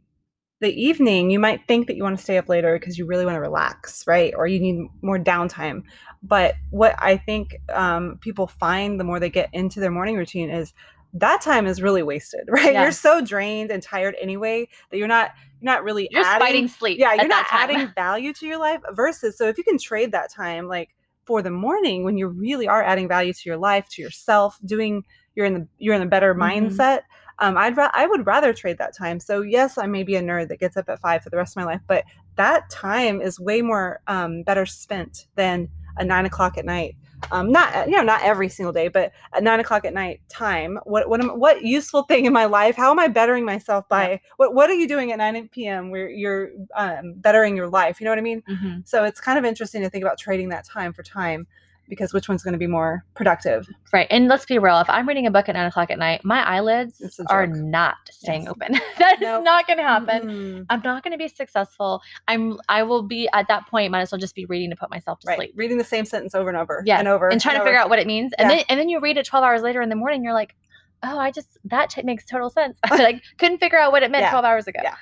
the 0.64 0.74
evening 0.82 1.30
you 1.30 1.40
might 1.40 1.60
think 1.68 1.88
that 1.88 1.96
you 1.98 2.04
want 2.04 2.18
to 2.18 2.24
stay 2.24 2.38
up 2.38 2.48
later 2.50 2.80
because 2.80 2.98
you 2.98 3.06
really 3.06 3.26
want 3.26 3.36
to 3.36 3.42
relax 3.42 4.08
right 4.08 4.34
or 4.38 4.48
you 4.48 4.60
need 4.60 4.88
more 5.02 5.20
downtime 5.20 5.84
but 6.24 6.56
what 6.72 6.96
i 7.00 7.18
think 7.18 7.58
um, 7.74 8.18
people 8.22 8.48
find 8.48 9.00
the 9.00 9.04
more 9.04 9.20
they 9.20 9.30
get 9.30 9.50
into 9.54 9.80
their 9.82 9.92
morning 9.92 10.16
routine 10.16 10.50
is 10.50 10.74
that 11.14 11.42
time 11.42 11.68
is 11.68 11.82
really 11.82 12.02
wasted 12.02 12.46
right 12.48 12.74
you're 12.74 12.92
so 12.92 13.22
drained 13.22 13.70
and 13.72 13.84
tired 13.84 14.16
anyway 14.22 14.68
that 14.90 14.98
you're 14.98 15.08
not 15.08 15.32
you're 15.62 15.72
not 15.72 15.84
really 15.84 16.08
You're 16.12 16.24
adding 16.24 16.46
fighting 16.48 16.68
sleep. 16.68 16.98
yeah 16.98 17.14
you're 17.14 17.28
not 17.28 17.46
adding 17.52 17.92
value 17.96 18.34
to 18.34 18.46
your 18.48 18.58
life 18.58 18.80
versus 18.94 19.38
so 19.38 19.48
if 19.48 19.58
you 19.58 19.64
can 19.64 19.78
trade 19.78 20.12
that 20.14 20.32
time 20.32 20.68
like 20.68 20.90
for 21.26 21.42
the 21.42 21.52
morning 21.52 22.04
when 22.04 22.18
you 22.18 22.28
really 22.28 22.68
are 22.68 22.84
adding 22.84 23.08
value 23.08 23.34
to 23.34 23.42
your 23.46 23.58
life 23.58 23.88
to 23.90 24.02
yourself 24.02 24.58
doing 24.66 25.04
you're 25.36 25.46
in 25.46 25.54
the 25.54 25.68
you're 25.78 25.96
in 25.96 26.02
a 26.02 26.06
better 26.08 26.34
Mhm. 26.34 26.40
mindset 26.46 27.02
um 27.40 27.58
i'd 27.58 27.76
ra- 27.78 27.92
i 27.94 28.06
would 28.08 28.26
rather 28.26 28.54
trade 28.54 28.78
that 28.78 28.96
time. 28.96 29.20
So 29.20 29.42
yes 29.42 29.78
i 29.78 29.86
may 29.86 30.04
be 30.04 30.16
a 30.16 30.22
nerd 30.22 30.48
that 30.50 30.60
gets 30.60 30.78
up 30.78 30.90
at 30.90 31.00
five 31.00 31.24
for 31.24 31.30
the 31.30 31.38
rest 31.38 31.54
of 31.56 31.62
my 31.62 31.66
life 31.66 31.82
but 31.88 32.04
that 32.36 32.70
time 32.70 33.22
is 33.22 33.40
way 33.40 33.62
more 33.62 34.02
um 34.08 34.44
better 34.44 34.66
spent 34.66 35.28
than 35.36 35.70
a 35.98 36.04
nine 36.04 36.26
o'clock 36.26 36.58
at 36.58 36.66
night. 36.66 36.96
Um 37.32 37.52
not 37.52 37.88
you 37.88 37.96
know 37.96 38.02
not 38.02 38.22
every 38.24 38.50
single 38.50 38.74
day 38.74 38.88
but 38.88 39.12
at 39.34 39.44
nine 39.44 39.60
o'clock 39.60 39.86
at 39.86 39.94
night 39.94 40.22
time. 40.28 40.80
What 40.86 41.08
what 41.08 41.22
am, 41.24 41.40
what 41.40 41.64
useful 41.64 42.04
thing 42.04 42.26
in 42.26 42.34
my 42.34 42.46
life? 42.46 42.76
How 42.76 42.90
am 42.92 43.00
i 43.00 43.08
bettering 43.08 43.46
myself 43.46 43.88
by 43.88 44.20
what 44.38 44.54
what 44.56 44.70
are 44.70 44.74
you 44.74 44.88
doing 44.88 45.12
at 45.12 45.20
9 45.20 45.48
p.m 45.50 45.92
where 45.92 46.10
you're 46.10 46.50
um, 46.76 47.14
bettering 47.18 47.56
your 47.56 47.68
life? 47.70 48.02
You 48.02 48.06
know 48.06 48.12
what 48.12 48.18
i 48.20 48.24
mean? 48.24 48.42
Mhm. 48.50 48.88
so 48.88 49.04
it's 49.04 49.22
kind 49.22 49.38
of 49.38 49.46
interesting 49.46 49.82
to 49.84 49.90
think 49.90 50.04
about 50.04 50.18
trading 50.18 50.50
that 50.50 50.66
time 50.66 50.92
for 50.94 51.04
time 51.04 51.46
because 51.94 52.14
which 52.14 52.28
one's 52.28 52.42
going 52.44 52.54
to 52.54 52.58
be 52.60 52.68
more 52.68 53.06
productive 53.16 53.68
Right. 53.94 54.08
And 54.10 54.28
let's 54.28 54.46
be 54.46 54.58
real. 54.58 54.80
If 54.80 54.90
I'm 54.90 55.08
reading 55.08 55.28
a 55.28 55.32
book 55.32 55.48
at 55.48 55.54
nine 55.56 55.68
o'clock 55.68 55.92
at 55.92 56.00
night, 56.00 56.26
my 56.26 56.44
eyelids 56.44 57.20
are 57.30 57.46
not 57.46 57.98
staying 58.10 58.44
Yes. 58.44 58.50
open. 58.52 58.74
that 58.98 59.14
is 59.16 59.22
Nope. 59.22 59.44
not 59.44 59.68
going 59.68 59.78
to 59.78 59.84
happen. 59.84 60.22
Mm-mm. 60.28 60.66
I'm 60.70 60.82
not 60.84 61.04
going 61.04 61.12
to 61.12 61.18
be 61.18 61.28
successful. 61.28 62.02
I'm. 62.28 62.58
I 62.70 62.82
will 62.84 63.04
be 63.04 63.30
at 63.34 63.48
that 63.50 63.68
point. 63.68 63.92
Might 63.92 64.02
as 64.02 64.12
well 64.12 64.18
just 64.20 64.34
be 64.34 64.46
reading 64.46 64.72
to 64.72 64.76
put 64.76 64.90
myself 64.90 65.20
to 65.20 65.28
right 65.28 65.38
sleep. 65.38 65.52
reading 65.56 65.78
the 65.78 65.84
same 65.84 66.06
sentence 66.06 66.34
over 66.34 66.50
and 66.50 66.58
over 66.58 66.82
Yeah. 66.86 66.98
and 66.98 67.08
over 67.08 67.30
and 67.30 67.40
trying 67.40 67.56
to 67.56 67.62
over. 67.62 67.68
figure 67.70 67.80
out 67.80 67.90
what 67.90 68.00
it 68.00 68.08
means. 68.08 68.34
And 68.40 68.50
Yeah. 68.50 68.56
then 68.58 68.66
and 68.70 68.80
then 68.80 68.90
you 68.90 69.00
read 69.00 69.18
it 69.18 69.26
12 69.28 69.44
hours 69.46 69.62
later 69.62 69.82
in 69.82 69.90
the 69.90 69.96
morning. 69.96 70.24
You're 70.24 70.34
like, 70.34 70.56
oh, 71.04 71.20
I 71.20 71.30
just 71.30 71.58
that 71.66 71.92
t- 71.92 72.02
makes 72.04 72.26
total 72.26 72.50
sense. 72.50 72.80
I 72.84 72.96
like 73.04 73.22
couldn't 73.38 73.60
figure 73.60 73.78
out 73.78 73.92
what 73.92 74.02
it 74.02 74.10
meant 74.10 74.24
Yeah. 74.24 74.32
12 74.32 74.46
hours 74.46 74.68
ago. 74.68 74.80
Yeah. 74.84 74.96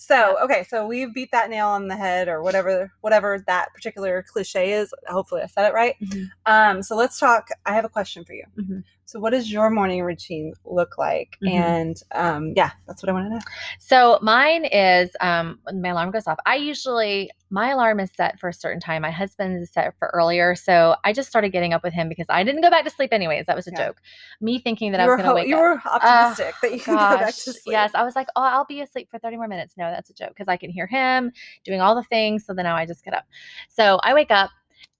So 0.00 0.36
okay, 0.44 0.64
so 0.68 0.86
we've 0.86 1.12
beat 1.12 1.32
that 1.32 1.50
nail 1.50 1.66
on 1.66 1.88
the 1.88 1.96
head, 1.96 2.28
or 2.28 2.40
whatever, 2.40 2.92
whatever 3.00 3.42
that 3.48 3.74
particular 3.74 4.22
cliche 4.22 4.70
is. 4.72 4.94
Hopefully, 5.08 5.42
I 5.42 5.46
said 5.46 5.68
it 5.68 5.74
right. 5.74 5.96
Mhm. 6.00 6.30
Um, 6.46 6.82
so 6.84 6.94
let's 6.94 7.18
talk. 7.18 7.48
I 7.66 7.74
have 7.74 7.84
a 7.84 7.88
question 7.88 8.24
for 8.24 8.32
you. 8.32 8.44
Mhm. 8.56 8.84
So, 9.08 9.18
what 9.18 9.30
does 9.30 9.50
your 9.50 9.70
morning 9.70 10.02
routine 10.02 10.52
look 10.66 10.98
like? 10.98 11.38
Mhm. 11.42 11.48
And 11.50 12.02
um, 12.12 12.52
yeah, 12.54 12.72
that's 12.86 13.02
what 13.02 13.08
I 13.08 13.12
want 13.14 13.24
to 13.24 13.30
know. 13.30 13.40
So 13.78 14.18
mine 14.20 14.66
is 14.66 15.08
um 15.22 15.60
when 15.62 15.80
my 15.80 15.88
alarm 15.88 16.10
goes 16.10 16.26
off. 16.26 16.36
I 16.44 16.56
usually 16.56 17.30
my 17.48 17.70
alarm 17.70 18.00
is 18.00 18.10
set 18.14 18.38
for 18.38 18.50
a 18.50 18.52
certain 18.52 18.80
time. 18.80 19.00
My 19.00 19.10
husband's 19.10 19.62
is 19.62 19.72
set 19.72 19.94
for 19.98 20.10
earlier. 20.12 20.54
So 20.54 20.94
I 21.04 21.14
just 21.14 21.30
started 21.30 21.52
getting 21.52 21.72
up 21.72 21.82
with 21.82 21.94
him 21.94 22.10
because 22.10 22.26
I 22.28 22.44
didn't 22.44 22.60
go 22.60 22.68
back 22.68 22.84
to 22.84 22.90
sleep 22.90 23.14
anyways. 23.14 23.46
That 23.46 23.56
was 23.56 23.66
a 23.66 23.70
Yeah. 23.70 23.86
joke. 23.86 24.02
Me 24.42 24.58
thinking 24.58 24.92
that 24.92 25.00
you 25.00 25.06
I 25.06 25.08
was 25.08 25.16
gonna 25.16 25.28
ho- 25.30 25.34
wake 25.36 25.48
you 25.48 25.56
up. 25.56 25.62
were 25.62 25.82
optimistic 25.86 26.54
that 26.60 26.72
you 26.74 26.78
could 26.80 26.98
go 26.98 27.08
back 27.16 27.34
to 27.34 27.52
sleep. 27.54 27.62
yes. 27.72 27.92
I 27.94 28.02
was 28.02 28.14
like, 28.14 28.28
oh, 28.36 28.42
I'll 28.42 28.66
be 28.66 28.82
asleep 28.82 29.08
for 29.10 29.18
30 29.18 29.38
more 29.38 29.48
minutes. 29.48 29.72
No, 29.78 29.90
that's 29.90 30.10
a 30.10 30.14
joke 30.14 30.30
because 30.36 30.48
I 30.48 30.58
can 30.58 30.68
hear 30.68 30.86
him 30.86 31.32
doing 31.64 31.80
all 31.80 31.94
the 31.94 32.04
things. 32.04 32.44
So 32.44 32.52
then 32.52 32.64
now 32.64 32.76
I 32.76 32.84
just 32.84 33.02
get 33.06 33.14
up. 33.14 33.24
So 33.70 34.00
I 34.02 34.12
wake 34.12 34.30
up 34.30 34.50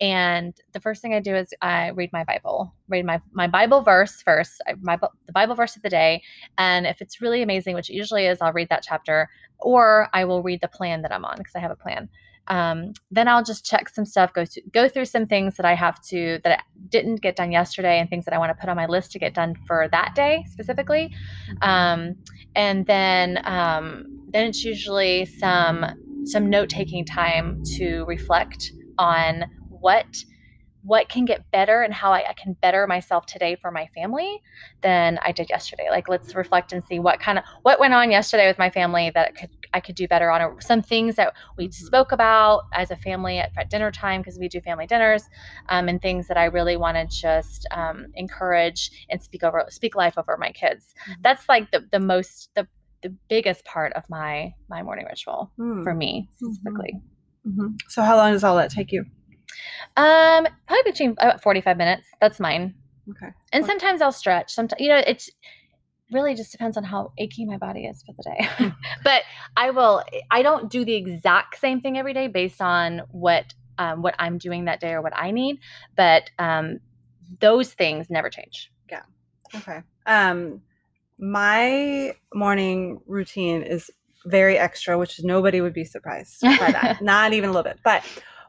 and 0.00 0.54
the 0.72 0.80
first 0.80 1.02
thing 1.02 1.14
I 1.14 1.20
do 1.20 1.34
is 1.34 1.52
I 1.60 1.88
read 1.90 2.10
my 2.12 2.24
Bible, 2.24 2.74
read 2.88 3.04
my 3.04 3.20
my 3.32 3.46
Bible 3.46 3.82
verse 3.82 4.22
first, 4.22 4.62
my 4.80 4.96
the 4.96 5.32
Bible 5.32 5.54
verse 5.54 5.76
of 5.76 5.82
the 5.82 5.90
day, 5.90 6.22
and 6.56 6.86
if 6.86 7.00
it's 7.00 7.20
really 7.20 7.42
amazing, 7.42 7.74
which 7.74 7.90
it 7.90 7.94
usually 7.94 8.26
is, 8.26 8.38
I'll 8.40 8.52
read 8.52 8.68
that 8.68 8.84
chapter, 8.86 9.28
or 9.58 10.08
I 10.12 10.24
will 10.24 10.42
read 10.42 10.60
the 10.60 10.68
plan 10.68 11.02
that 11.02 11.12
I'm 11.12 11.24
on 11.24 11.36
because 11.38 11.54
I 11.56 11.60
have 11.60 11.70
a 11.70 11.76
plan. 11.76 12.08
Um, 12.48 12.94
then 13.10 13.28
I'll 13.28 13.44
just 13.44 13.64
check 13.66 13.88
some 13.90 14.06
stuff, 14.06 14.32
go 14.32 14.44
to, 14.44 14.62
go 14.72 14.88
through 14.88 15.04
some 15.04 15.26
things 15.26 15.56
that 15.56 15.66
I 15.66 15.74
have 15.74 16.00
to 16.06 16.40
that 16.44 16.60
I 16.60 16.62
didn't 16.88 17.20
get 17.20 17.36
done 17.36 17.52
yesterday, 17.52 17.98
and 17.98 18.08
things 18.08 18.24
that 18.24 18.34
I 18.34 18.38
want 18.38 18.50
to 18.50 18.54
put 18.54 18.70
on 18.70 18.76
my 18.76 18.86
list 18.86 19.12
to 19.12 19.18
get 19.18 19.34
done 19.34 19.54
for 19.66 19.88
that 19.90 20.14
day 20.14 20.44
specifically. 20.48 21.12
Um, 21.60 22.16
and 22.54 22.86
then 22.86 23.40
um, 23.44 24.06
then 24.28 24.46
it's 24.46 24.64
usually 24.64 25.26
some 25.26 25.84
some 26.24 26.48
note 26.48 26.68
taking 26.68 27.04
time 27.04 27.62
to 27.76 28.04
reflect 28.04 28.72
on 28.98 29.44
what 29.80 30.06
what 30.82 31.08
can 31.08 31.24
get 31.24 31.50
better 31.50 31.82
and 31.82 31.92
how 31.92 32.12
I, 32.12 32.30
I, 32.30 32.32
can 32.34 32.54
better 32.62 32.86
myself 32.86 33.26
today 33.26 33.56
for 33.60 33.70
my 33.70 33.88
family 33.94 34.40
than 34.80 35.18
I 35.22 35.32
did 35.32 35.50
yesterday. 35.50 35.88
Like 35.90 36.08
let's 36.08 36.34
reflect 36.34 36.72
and 36.72 36.84
see 36.84 36.98
what 36.98 37.18
kind 37.20 37.36
of 37.38 37.44
what 37.62 37.80
went 37.80 37.94
on 37.94 38.10
yesterday 38.10 38.46
with 38.46 38.58
my 38.58 38.70
family 38.70 39.10
that 39.14 39.34
could 39.34 39.50
I 39.74 39.80
could 39.80 39.96
do 39.96 40.08
better 40.08 40.30
on 40.30 40.40
or 40.40 40.60
some 40.60 40.80
things 40.80 41.16
that 41.16 41.34
we 41.56 41.68
mm-hmm. 41.68 41.86
spoke 41.86 42.12
about 42.12 42.62
as 42.72 42.90
a 42.90 42.96
family 42.96 43.38
at, 43.38 43.50
at 43.56 43.70
dinner 43.70 43.90
time 43.90 44.22
because 44.22 44.38
we 44.38 44.48
do 44.48 44.60
family 44.60 44.86
dinners 44.86 45.24
um, 45.68 45.88
and 45.88 46.00
things 46.00 46.28
that 46.28 46.38
I 46.38 46.44
really 46.44 46.76
want 46.76 46.96
to 46.96 47.06
just 47.06 47.66
um, 47.72 48.06
encourage 48.14 49.06
and 49.10 49.20
speak 49.20 49.42
over 49.42 49.66
speak 49.68 49.94
life 49.94 50.14
over 50.16 50.36
my 50.38 50.52
kids. 50.52 50.94
Mm-hmm. 51.02 51.20
That's 51.22 51.48
like 51.48 51.70
the 51.70 51.86
the 51.90 52.00
most 52.00 52.50
the 52.54 52.66
the 53.02 53.14
biggest 53.28 53.64
part 53.64 53.92
of 53.94 54.04
my 54.08 54.54
my 54.70 54.82
morning 54.82 55.06
ritual 55.06 55.52
mm. 55.58 55.82
for 55.82 55.92
me 55.92 56.28
mm-hmm. 56.30 56.52
specifically. 56.52 57.00
Mm-hmm. 57.46 57.68
So 57.88 58.02
how 58.02 58.16
long 58.16 58.32
does 58.32 58.44
all 58.44 58.56
that 58.56 58.70
take 58.70 58.92
you? 58.92 59.04
Um, 59.96 60.46
probably 60.66 60.90
between 60.90 61.10
about 61.12 61.42
45 61.42 61.76
minutes. 61.76 62.06
That's 62.20 62.38
mine. 62.38 62.74
Okay. 63.10 63.32
And 63.52 63.64
okay. 63.64 63.70
sometimes 63.70 64.02
I'll 64.02 64.12
stretch. 64.12 64.52
Sometimes, 64.52 64.80
you 64.80 64.88
know, 64.88 65.02
it's 65.06 65.30
really 66.12 66.34
just 66.34 66.52
depends 66.52 66.76
on 66.76 66.84
how 66.84 67.12
achy 67.18 67.44
my 67.44 67.56
body 67.56 67.84
is 67.84 68.02
for 68.02 68.12
the 68.16 68.22
day. 68.22 68.48
Hmm. 68.56 68.68
but 69.04 69.22
I 69.56 69.70
will, 69.70 70.02
I 70.30 70.42
don't 70.42 70.70
do 70.70 70.84
the 70.84 70.94
exact 70.94 71.58
same 71.58 71.80
thing 71.80 71.98
every 71.98 72.14
day 72.14 72.28
based 72.28 72.60
on 72.60 73.02
what, 73.10 73.52
um, 73.78 74.02
what 74.02 74.14
I'm 74.18 74.38
doing 74.38 74.66
that 74.66 74.80
day 74.80 74.92
or 74.92 75.02
what 75.02 75.16
I 75.16 75.30
need. 75.30 75.58
But, 75.96 76.30
um, 76.38 76.80
those 77.40 77.72
things 77.72 78.08
never 78.08 78.30
change. 78.30 78.72
Yeah. 78.90 79.02
Okay. 79.54 79.82
Um, 80.06 80.62
my 81.18 82.14
morning 82.32 83.00
routine 83.06 83.62
is 83.62 83.90
very 84.24 84.58
extra, 84.58 84.98
which 84.98 85.22
nobody 85.22 85.60
would 85.60 85.74
be 85.74 85.84
surprised 85.84 86.40
by 86.42 86.72
that. 86.72 86.98
Not 87.02 87.32
even 87.32 87.50
a 87.50 87.52
little 87.52 87.70
bit. 87.70 87.80
But 87.82 88.02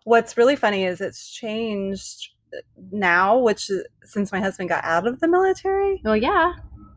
what's 0.09 0.37
really 0.37 0.55
funny 0.55 0.85
is 0.85 1.01
it's 1.01 1.29
changed 1.29 2.29
uh, 2.51 2.61
now, 2.91 3.37
which 3.37 3.69
uh, 3.69 3.75
since 4.03 4.31
my 4.31 4.39
husband 4.39 4.67
got 4.67 4.83
out 4.83 5.05
of 5.05 5.19
the 5.19 5.27
military. 5.27 6.01
Well, 6.03 6.17
yeah. 6.17 6.53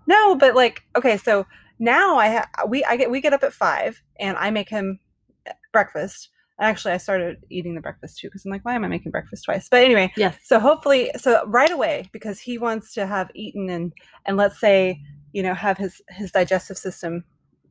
No, 0.06 0.34
but 0.34 0.54
like, 0.54 0.82
okay, 0.96 1.18
so 1.18 1.46
now 1.78 2.16
I 2.16 2.28
ha- 2.30 2.64
we 2.66 2.82
I 2.84 2.96
get 2.96 3.10
we 3.10 3.20
get 3.20 3.34
up 3.34 3.42
at 3.42 3.52
five 3.52 4.02
and 4.18 4.36
I 4.38 4.50
make 4.50 4.70
him 4.70 4.98
uh, 5.46 5.52
breakfast. 5.72 6.30
Actually, 6.58 6.94
I 6.94 6.96
started 6.96 7.44
eating 7.50 7.74
the 7.74 7.82
breakfast 7.82 8.18
too 8.18 8.28
because 8.28 8.46
I'm 8.46 8.50
like, 8.50 8.64
why 8.64 8.74
am 8.74 8.84
I 8.84 8.88
making 8.88 9.12
breakfast 9.12 9.44
twice? 9.44 9.68
But 9.68 9.82
anyway, 9.82 10.10
yes. 10.16 10.38
So 10.44 10.58
hopefully, 10.58 11.10
so 11.18 11.44
right 11.46 11.70
away 11.70 12.08
because 12.12 12.40
he 12.40 12.56
wants 12.56 12.94
to 12.94 13.06
have 13.06 13.30
eaten 13.34 13.68
and 13.68 13.92
and 14.24 14.38
let's 14.38 14.58
say 14.58 15.02
you 15.32 15.42
know 15.42 15.52
have 15.52 15.76
his 15.76 16.00
his 16.08 16.32
digestive 16.32 16.78
system 16.78 17.24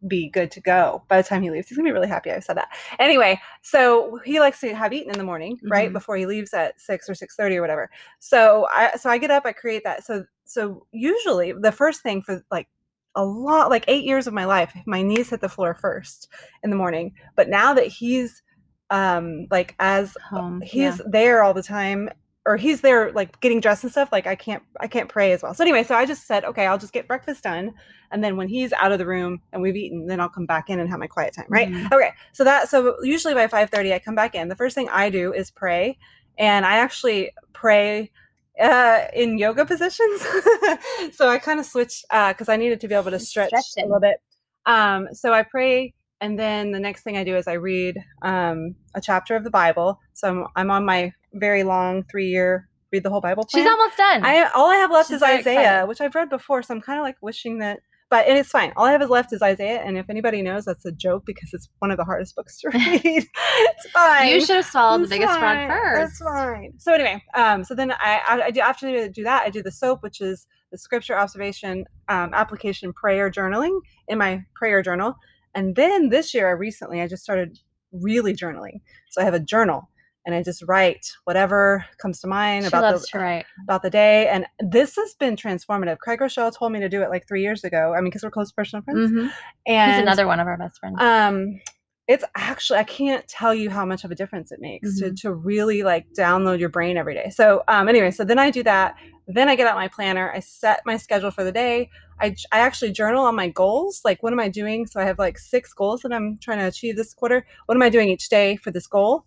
be 0.07 0.29
good 0.29 0.51
to 0.51 0.61
go 0.61 1.03
by 1.07 1.21
the 1.21 1.27
time 1.27 1.41
he 1.41 1.51
leaves. 1.51 1.67
He's 1.67 1.77
gonna 1.77 1.87
be 1.87 1.93
really 1.93 2.07
happy 2.07 2.31
I 2.31 2.39
said 2.39 2.57
that. 2.57 2.69
Anyway, 2.99 3.39
so 3.61 4.19
he 4.25 4.39
likes 4.39 4.59
to 4.61 4.75
have 4.75 4.93
eaten 4.93 5.11
in 5.11 5.17
the 5.17 5.23
morning, 5.23 5.57
mm-hmm. 5.57 5.67
right 5.67 5.93
before 5.93 6.17
he 6.17 6.25
leaves 6.25 6.53
at 6.53 6.79
six 6.79 7.09
or 7.09 7.15
six 7.15 7.35
thirty 7.35 7.57
or 7.57 7.61
whatever. 7.61 7.89
So 8.19 8.67
I 8.71 8.95
so 8.97 9.09
I 9.09 9.17
get 9.17 9.31
up, 9.31 9.45
I 9.45 9.51
create 9.51 9.83
that. 9.83 10.03
So 10.03 10.25
so 10.45 10.85
usually 10.91 11.53
the 11.53 11.71
first 11.71 12.01
thing 12.01 12.21
for 12.21 12.43
like 12.51 12.67
a 13.15 13.23
lot 13.23 13.69
like 13.69 13.85
eight 13.87 14.05
years 14.05 14.27
of 14.27 14.33
my 14.33 14.45
life, 14.45 14.73
my 14.85 15.01
knees 15.01 15.29
hit 15.29 15.41
the 15.41 15.49
floor 15.49 15.73
first 15.73 16.29
in 16.63 16.69
the 16.69 16.75
morning. 16.75 17.13
But 17.35 17.49
now 17.49 17.73
that 17.73 17.87
he's 17.87 18.41
um 18.89 19.47
like 19.51 19.75
as 19.79 20.17
Home, 20.29 20.61
he's 20.61 20.97
yeah. 20.97 21.05
there 21.09 21.43
all 21.43 21.53
the 21.53 21.63
time 21.63 22.09
or 22.45 22.57
he's 22.57 22.81
there 22.81 23.11
like 23.11 23.39
getting 23.41 23.59
dressed 23.59 23.83
and 23.83 23.91
stuff 23.91 24.11
like 24.11 24.25
i 24.25 24.35
can't 24.35 24.63
i 24.79 24.87
can't 24.87 25.09
pray 25.09 25.31
as 25.31 25.43
well 25.43 25.53
so 25.53 25.63
anyway 25.63 25.83
so 25.83 25.95
i 25.95 26.05
just 26.05 26.25
said 26.25 26.43
okay 26.43 26.65
i'll 26.65 26.77
just 26.77 26.93
get 26.93 27.07
breakfast 27.07 27.43
done 27.43 27.73
and 28.11 28.23
then 28.23 28.35
when 28.35 28.47
he's 28.47 28.73
out 28.73 28.91
of 28.91 28.99
the 28.99 29.05
room 29.05 29.41
and 29.51 29.61
we've 29.61 29.75
eaten 29.75 30.07
then 30.07 30.19
i'll 30.19 30.29
come 30.29 30.45
back 30.45 30.69
in 30.69 30.79
and 30.79 30.89
have 30.89 30.99
my 30.99 31.07
quiet 31.07 31.33
time 31.33 31.45
right 31.49 31.69
mm-hmm. 31.69 31.93
okay 31.93 32.11
so 32.31 32.43
that 32.43 32.69
so 32.69 32.95
usually 33.03 33.33
by 33.33 33.47
5.30 33.47 33.93
i 33.93 33.99
come 33.99 34.15
back 34.15 34.35
in 34.35 34.47
the 34.47 34.55
first 34.55 34.75
thing 34.75 34.89
i 34.89 35.09
do 35.09 35.33
is 35.33 35.51
pray 35.51 35.97
and 36.37 36.65
i 36.65 36.77
actually 36.77 37.31
pray 37.53 38.11
uh, 38.59 39.05
in 39.13 39.37
yoga 39.37 39.65
positions 39.65 40.21
so 41.13 41.27
i 41.27 41.39
kind 41.39 41.59
of 41.59 41.65
switched 41.65 42.03
because 42.09 42.49
uh, 42.49 42.51
i 42.51 42.57
needed 42.57 42.79
to 42.79 42.87
be 42.87 42.93
able 42.93 43.11
to 43.11 43.19
stretch 43.19 43.49
Stretching. 43.49 43.85
a 43.85 43.87
little 43.87 44.01
bit 44.01 44.17
um, 44.65 45.07
so 45.13 45.33
i 45.33 45.41
pray 45.41 45.93
and 46.21 46.37
then 46.37 46.71
the 46.71 46.79
next 46.79 47.01
thing 47.01 47.17
I 47.17 47.23
do 47.23 47.35
is 47.35 47.47
I 47.47 47.53
read 47.53 47.97
um, 48.21 48.75
a 48.93 49.01
chapter 49.01 49.35
of 49.35 49.43
the 49.43 49.49
Bible. 49.49 49.99
So 50.13 50.29
I'm, 50.29 50.47
I'm 50.55 50.69
on 50.69 50.85
my 50.85 51.11
very 51.33 51.63
long 51.63 52.03
three 52.03 52.27
year 52.27 52.67
read 52.91 53.03
the 53.03 53.09
whole 53.09 53.21
Bible 53.21 53.45
plan. 53.45 53.63
She's 53.63 53.71
almost 53.71 53.97
done. 53.97 54.25
I 54.25 54.49
all 54.53 54.69
I 54.69 54.75
have 54.75 54.91
left 54.91 55.09
She's 55.09 55.17
is 55.17 55.23
Isaiah, 55.23 55.37
excited. 55.37 55.87
which 55.87 56.01
I've 56.01 56.15
read 56.15 56.29
before. 56.29 56.61
So 56.63 56.73
I'm 56.73 56.81
kind 56.81 56.99
of 56.99 57.03
like 57.03 57.15
wishing 57.21 57.59
that, 57.59 57.79
but 58.09 58.27
it's 58.27 58.49
fine. 58.49 58.73
All 58.75 58.85
I 58.85 58.91
have 58.91 59.01
is 59.01 59.09
left 59.09 59.33
is 59.33 59.41
Isaiah, 59.41 59.81
and 59.81 59.97
if 59.97 60.09
anybody 60.09 60.41
knows, 60.41 60.65
that's 60.65 60.85
a 60.85 60.91
joke 60.91 61.23
because 61.25 61.49
it's 61.53 61.69
one 61.79 61.91
of 61.91 61.97
the 61.97 62.03
hardest 62.03 62.35
books 62.35 62.59
to 62.61 62.69
read. 62.73 63.01
it's 63.03 63.91
fine. 63.91 64.29
You 64.29 64.41
should 64.41 64.57
have 64.57 64.65
swallowed 64.65 65.01
it's 65.01 65.09
the 65.09 65.15
biggest 65.15 65.39
fine. 65.39 65.67
frog 65.67 65.79
first. 65.79 66.19
That's 66.19 66.19
fine. 66.19 66.73
So 66.77 66.93
anyway, 66.93 67.23
um, 67.35 67.63
so 67.63 67.75
then 67.75 67.91
I, 67.91 68.21
I, 68.27 68.41
I 68.45 68.51
do 68.51 68.59
after 68.59 68.87
I 68.87 69.07
do 69.07 69.23
that, 69.23 69.43
I 69.43 69.49
do 69.49 69.63
the 69.63 69.71
soap, 69.71 70.03
which 70.03 70.21
is 70.21 70.47
the 70.71 70.77
scripture 70.77 71.17
observation, 71.17 71.85
um, 72.07 72.33
application, 72.33 72.93
prayer 72.93 73.29
journaling 73.29 73.79
in 74.07 74.17
my 74.17 74.43
prayer 74.55 74.81
journal. 74.81 75.15
And 75.53 75.75
then 75.75 76.09
this 76.09 76.33
year, 76.33 76.47
I 76.47 76.51
recently, 76.51 77.01
I 77.01 77.07
just 77.07 77.23
started 77.23 77.59
really 77.91 78.33
journaling. 78.33 78.79
So 79.09 79.21
I 79.21 79.25
have 79.25 79.33
a 79.33 79.39
journal 79.39 79.89
and 80.25 80.35
I 80.35 80.43
just 80.43 80.63
write 80.67 81.05
whatever 81.23 81.85
comes 81.97 82.19
to 82.21 82.27
mind 82.27 82.63
she 82.63 82.67
about 82.67 83.01
the 83.01 83.43
about 83.63 83.81
the 83.81 83.89
day. 83.89 84.27
And 84.27 84.45
this 84.59 84.95
has 84.95 85.13
been 85.15 85.35
transformative. 85.35 85.97
Craig 85.99 86.19
Groeschel 86.19 86.55
told 86.55 86.71
me 86.71 86.79
to 86.79 86.89
do 86.89 87.01
it 87.01 87.09
like 87.09 87.27
three 87.27 87.41
years 87.41 87.63
ago. 87.63 87.93
I 87.93 87.97
mean, 87.97 88.05
because 88.05 88.23
we're 88.23 88.31
close 88.31 88.51
personal 88.51 88.83
friends. 88.83 89.11
Mm-hmm. 89.11 89.27
And 89.67 89.91
he's 89.91 90.01
another 90.01 90.27
one 90.27 90.39
of 90.39 90.47
our 90.47 90.57
best 90.57 90.79
friends. 90.79 90.97
Um, 90.99 91.59
it's 92.07 92.23
actually 92.35 92.79
I 92.79 92.83
can't 92.83 93.27
tell 93.27 93.53
you 93.53 93.69
how 93.69 93.85
much 93.85 94.03
of 94.03 94.11
a 94.11 94.15
difference 94.15 94.51
it 94.51 94.59
makes 94.59 94.89
mm-hmm. 94.89 95.15
to 95.15 95.21
to 95.21 95.33
really 95.33 95.83
like 95.83 96.07
download 96.17 96.59
your 96.59 96.69
brain 96.69 96.97
every 96.97 97.13
day. 97.13 97.29
So 97.29 97.63
um, 97.67 97.87
anyway, 97.87 98.11
so 98.11 98.23
then 98.23 98.39
I 98.39 98.51
do 98.51 98.63
that. 98.63 98.95
Then 99.27 99.47
I 99.47 99.55
get 99.55 99.67
out 99.67 99.75
my 99.75 99.87
planner. 99.87 100.31
I 100.31 100.39
set 100.39 100.81
my 100.85 100.97
schedule 100.97 101.31
for 101.31 101.43
the 101.43 101.51
day. 101.51 101.89
I, 102.19 102.35
I 102.51 102.59
actually 102.59 102.91
journal 102.91 103.23
on 103.23 103.35
my 103.35 103.49
goals. 103.49 104.01
Like, 104.03 104.21
what 104.21 104.33
am 104.33 104.39
I 104.39 104.49
doing? 104.49 104.85
So 104.85 104.99
I 104.99 105.05
have 105.05 105.17
like 105.17 105.37
six 105.37 105.73
goals 105.73 106.01
that 106.01 106.11
I'm 106.11 106.37
trying 106.37 106.59
to 106.59 106.65
achieve 106.65 106.95
this 106.95 107.13
quarter. 107.13 107.45
What 107.65 107.75
am 107.75 107.81
I 107.81 107.89
doing 107.89 108.09
each 108.09 108.29
day 108.29 108.57
for 108.57 108.71
this 108.71 108.87
goal? 108.87 109.25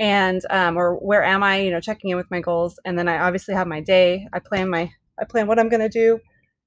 And 0.00 0.40
um, 0.50 0.76
or 0.76 0.94
where 0.96 1.22
am 1.22 1.42
I? 1.42 1.58
You 1.58 1.70
know, 1.70 1.80
checking 1.80 2.10
in 2.10 2.16
with 2.16 2.30
my 2.30 2.40
goals. 2.40 2.80
And 2.84 2.98
then 2.98 3.06
I 3.06 3.18
obviously 3.18 3.54
have 3.54 3.68
my 3.68 3.80
day. 3.80 4.26
I 4.32 4.40
plan 4.40 4.68
my 4.68 4.90
I 5.20 5.24
plan 5.24 5.46
what 5.46 5.58
I'm 5.58 5.68
going 5.68 5.82
to 5.82 5.88
do, 5.88 6.18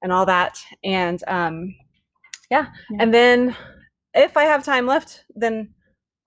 and 0.02 0.12
all 0.12 0.24
that. 0.26 0.64
And 0.82 1.22
um, 1.26 1.74
yeah. 2.50 2.68
yeah. 2.90 2.98
And 3.00 3.12
then 3.12 3.56
if 4.14 4.36
I 4.36 4.44
have 4.44 4.64
time 4.64 4.86
left, 4.86 5.24
then 5.34 5.74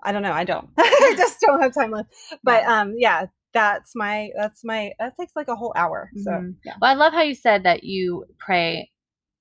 I 0.04 0.12
don't 0.12 0.22
know. 0.22 0.34
I 0.34 0.44
don't. 0.44 0.70
I 0.78 1.14
just 1.18 1.40
don't 1.40 1.62
have 1.62 1.74
time 1.74 1.92
left. 1.92 2.10
But 2.44 2.66
um, 2.66 2.94
yeah, 2.98 3.26
that's 3.54 3.94
my 3.96 4.30
that's 4.38 4.64
my 4.64 4.92
that 5.00 5.16
takes 5.18 5.36
like 5.36 5.48
a 5.48 5.56
whole 5.56 5.74
hour. 5.76 6.12
So 6.24 6.32
mm-hmm. 6.32 6.52
yeah. 6.66 6.74
Well, 6.82 6.92
I 6.92 6.94
love 6.96 7.14
how 7.14 7.22
you 7.22 7.36
said 7.36 7.64
that 7.64 7.84
you 7.84 8.26
pray 8.38 8.92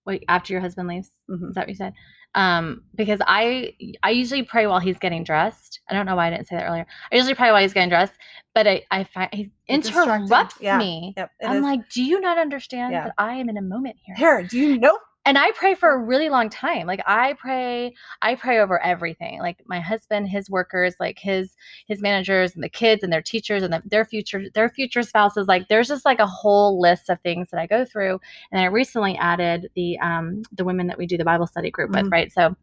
wait 0.06 0.24
after 0.28 0.52
your 0.52 0.60
husband 0.60 0.88
leaves. 0.88 1.10
Mm-hmm. 1.28 1.48
Is 1.48 1.54
that 1.54 1.62
what 1.62 1.68
you 1.68 1.74
said? 1.74 1.92
Um, 2.34 2.82
because 2.94 3.20
I 3.26 3.74
I 4.02 4.10
usually 4.10 4.42
pray 4.42 4.66
while 4.66 4.78
he's 4.78 4.98
getting 4.98 5.24
dressed. 5.24 5.80
I 5.88 5.94
don't 5.94 6.06
know 6.06 6.16
why 6.16 6.28
I 6.28 6.30
didn't 6.30 6.48
say 6.48 6.56
that 6.56 6.66
earlier. 6.66 6.86
I 7.10 7.16
usually 7.16 7.34
pray 7.34 7.50
while 7.50 7.62
he's 7.62 7.72
getting 7.72 7.88
dressed, 7.88 8.12
but 8.54 8.66
I 8.66 8.82
I 8.90 9.04
find 9.04 9.28
he 9.32 9.50
interrupts 9.68 10.56
yeah. 10.60 10.78
me. 10.78 11.14
Yep, 11.16 11.30
I'm 11.42 11.56
is. 11.56 11.62
like, 11.62 11.88
do 11.90 12.02
you 12.02 12.20
not 12.20 12.38
understand 12.38 12.92
yeah. 12.92 13.04
that 13.04 13.14
I 13.18 13.34
am 13.34 13.48
in 13.48 13.56
a 13.56 13.62
moment 13.62 13.96
here? 14.04 14.16
Here, 14.16 14.42
do 14.42 14.58
you 14.58 14.78
know 14.78 14.98
and 15.26 15.36
I 15.36 15.50
pray 15.52 15.74
for 15.74 15.90
a 15.90 15.98
really 15.98 16.28
long 16.28 16.48
time. 16.48 16.86
Like 16.86 17.00
I 17.04 17.32
pray, 17.32 17.94
I 18.22 18.36
pray 18.36 18.60
over 18.60 18.80
everything. 18.80 19.40
Like 19.40 19.60
my 19.66 19.80
husband, 19.80 20.28
his 20.28 20.48
workers, 20.48 20.94
like 21.00 21.18
his 21.18 21.56
his 21.88 22.00
managers 22.00 22.54
and 22.54 22.62
the 22.62 22.68
kids 22.68 23.02
and 23.02 23.12
their 23.12 23.20
teachers 23.20 23.64
and 23.64 23.72
the, 23.72 23.82
their 23.84 24.04
future 24.04 24.44
their 24.54 24.68
future 24.68 25.02
spouses. 25.02 25.48
Like 25.48 25.66
there's 25.68 25.88
just 25.88 26.04
like 26.04 26.20
a 26.20 26.26
whole 26.26 26.80
list 26.80 27.10
of 27.10 27.20
things 27.20 27.50
that 27.50 27.60
I 27.60 27.66
go 27.66 27.84
through. 27.84 28.20
And 28.52 28.60
I 28.60 28.66
recently 28.66 29.16
added 29.16 29.68
the 29.74 29.98
um 29.98 30.42
the 30.52 30.64
women 30.64 30.86
that 30.86 30.96
we 30.96 31.06
do 31.06 31.18
the 31.18 31.24
Bible 31.24 31.48
study 31.48 31.72
group 31.72 31.90
mm-hmm. 31.90 32.04
with, 32.04 32.12
right? 32.12 32.32
So 32.32 32.54